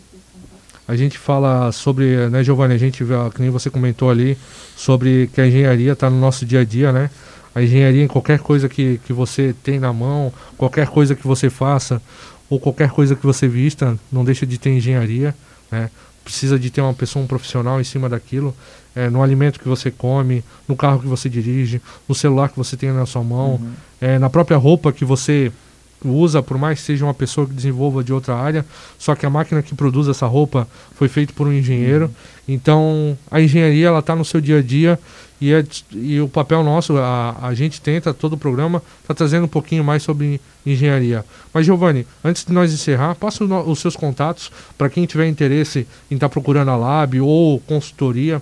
[0.88, 4.38] a gente fala sobre, né, Giovanni, a gente, que nem você comentou ali,
[4.76, 7.10] sobre que a engenharia está no nosso dia a dia, né?
[7.52, 11.50] A engenharia em qualquer coisa que, que você tem na mão, qualquer coisa que você
[11.50, 12.00] faça,
[12.48, 15.34] ou qualquer coisa que você vista, não deixa de ter engenharia,
[15.72, 15.90] né?
[16.22, 18.54] Precisa de ter uma pessoa, um profissional em cima daquilo,
[18.96, 22.76] é, no alimento que você come, no carro que você dirige, no celular que você
[22.76, 23.72] tem na sua mão, uhum.
[24.00, 25.52] é, na própria roupa que você
[26.04, 28.64] usa, por mais que seja uma pessoa que desenvolva de outra área,
[28.98, 32.06] só que a máquina que produz essa roupa foi feita por um engenheiro.
[32.06, 32.10] Uhum.
[32.48, 34.98] Então, a engenharia ela está no seu dia a dia
[35.40, 39.44] e, é, e o papel nosso, a, a gente tenta, todo o programa, está trazendo
[39.44, 41.24] um pouquinho mais sobre engenharia.
[41.52, 46.14] Mas, Giovanni, antes de nós encerrar, passa os seus contatos para quem tiver interesse em
[46.14, 48.40] estar tá procurando a Lab ou consultoria.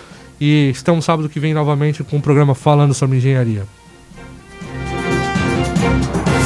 [0.40, 3.64] E estamos sábado que vem novamente com o um programa Falando sobre Engenharia.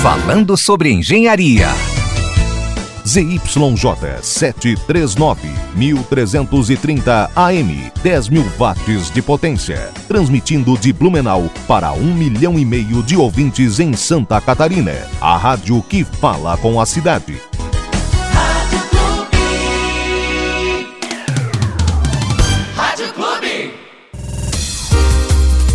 [0.02, 1.68] Falando sobre Engenharia.
[3.04, 5.36] ZYJ 739,
[5.76, 9.92] 1330 AM, 10 mil watts de potência.
[10.08, 14.94] Transmitindo de Blumenau para um milhão e meio de ouvintes em Santa Catarina.
[15.20, 17.38] A rádio que fala com a cidade.
[18.32, 19.36] Rádio Clube.
[22.74, 23.74] Rádio Clube.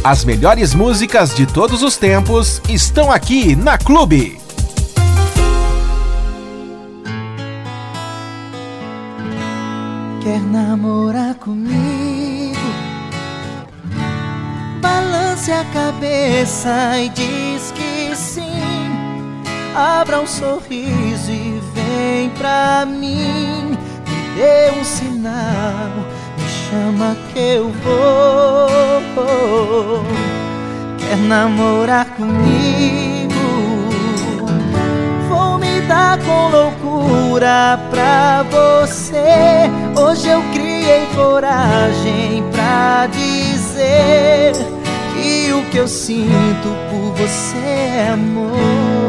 [0.03, 4.48] As melhores músicas de todos os tempos estão aqui na Clube.
[10.29, 12.59] Quer namorar comigo?
[14.79, 18.43] Balance a cabeça e diz que sim.
[19.75, 23.75] Abra um sorriso e vem pra mim.
[24.07, 25.89] Me dê um sinal,
[26.37, 28.69] me chama que eu vou.
[30.99, 33.33] Quer namorar comigo?
[35.27, 36.68] Vou me dar com loucura
[37.89, 39.69] pra você.
[39.95, 44.53] Hoje eu criei coragem pra dizer
[45.13, 49.08] que o que eu sinto por você é amor.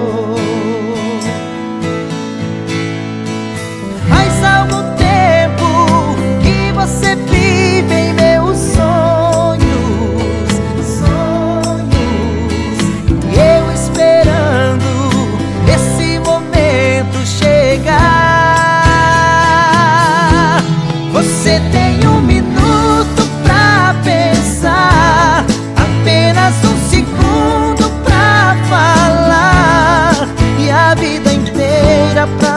[32.27, 32.50] Pra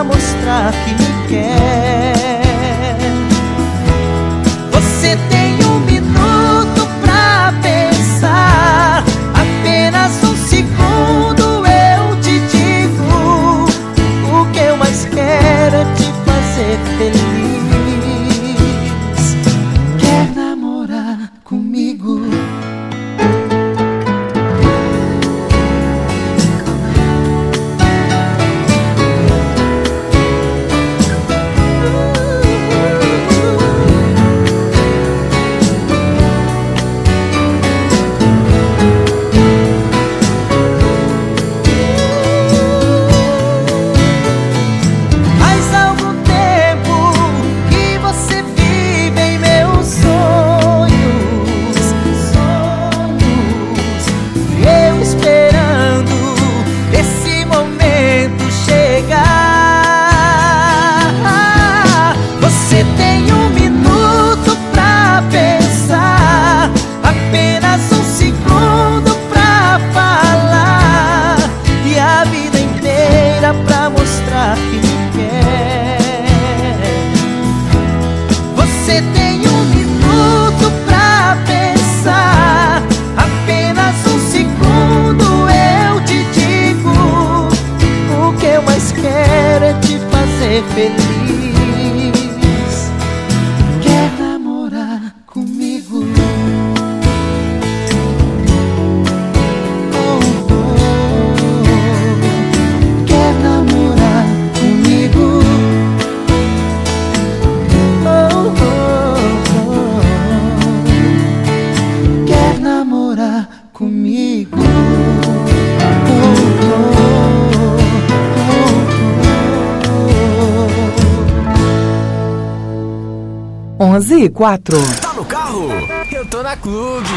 [124.30, 124.78] 4.
[125.01, 125.69] Tá no carro?
[126.11, 127.07] Eu tô na Clube.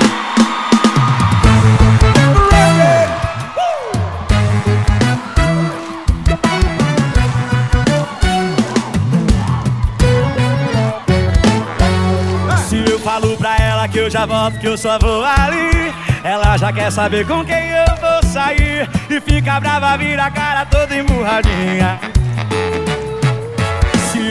[12.68, 15.92] Se eu falo pra ela que eu já volto, que eu só vou ali
[16.24, 20.66] Ela já quer saber com quem eu vou sair E fica brava, vira a cara
[20.66, 22.15] toda emburradinha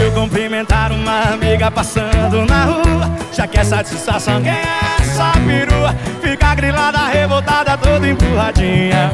[0.06, 4.64] Eu cumprimentar uma amiga passando na rua Já quer satisfação, quem é
[5.00, 5.96] essa perua?
[6.22, 9.12] Fica grilada, revoltada, toda empurradinha.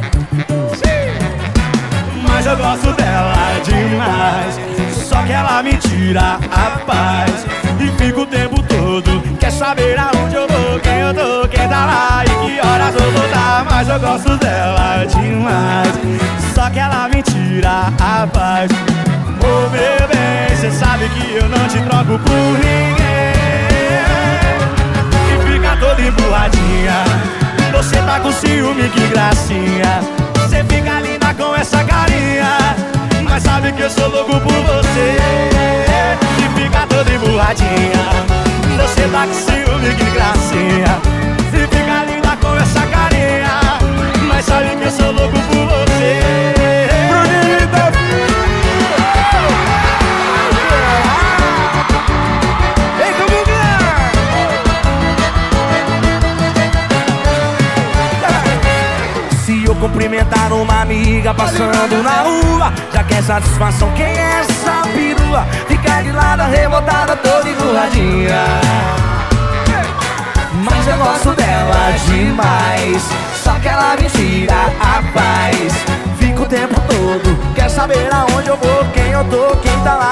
[2.27, 3.33] Mas eu gosto dela
[3.63, 4.59] demais
[5.07, 7.45] Só que ela me tira a paz.
[7.79, 11.85] E fica o tempo todo Quer saber aonde eu vou, quem eu tô, quem tá
[11.85, 13.65] lá E que horas eu vou dar.
[13.69, 15.93] Mas eu gosto dela demais
[16.53, 18.69] Só que ela me tira a paz
[19.43, 23.31] Ô meu bem, cê sabe que eu não te troco por ninguém.
[25.29, 26.01] E fica todo
[28.21, 30.01] do ciúme, que gracinha.
[30.35, 32.57] Você fica linda com essa carinha.
[33.23, 35.17] Mas sabe que eu sou louco por você.
[36.37, 38.03] E fica toda emburradinha.
[38.77, 40.99] Você tá com ciúme, que gracinha.
[41.49, 43.79] Você fica linda com essa carinha.
[44.27, 46.60] Mas sabe que eu sou louco por você
[59.81, 62.71] cumprimentar uma amiga passando na rua.
[62.93, 65.43] Já quer satisfação, quem é essa perua?
[65.67, 68.45] Fica de lado, revoltada, toda emburradinha
[70.53, 73.03] Mas eu gosto dela demais.
[73.43, 75.73] Só que ela me tira a paz.
[76.19, 80.11] Fica o tempo todo Quer saber aonde eu vou, quem eu tô, quem tá lá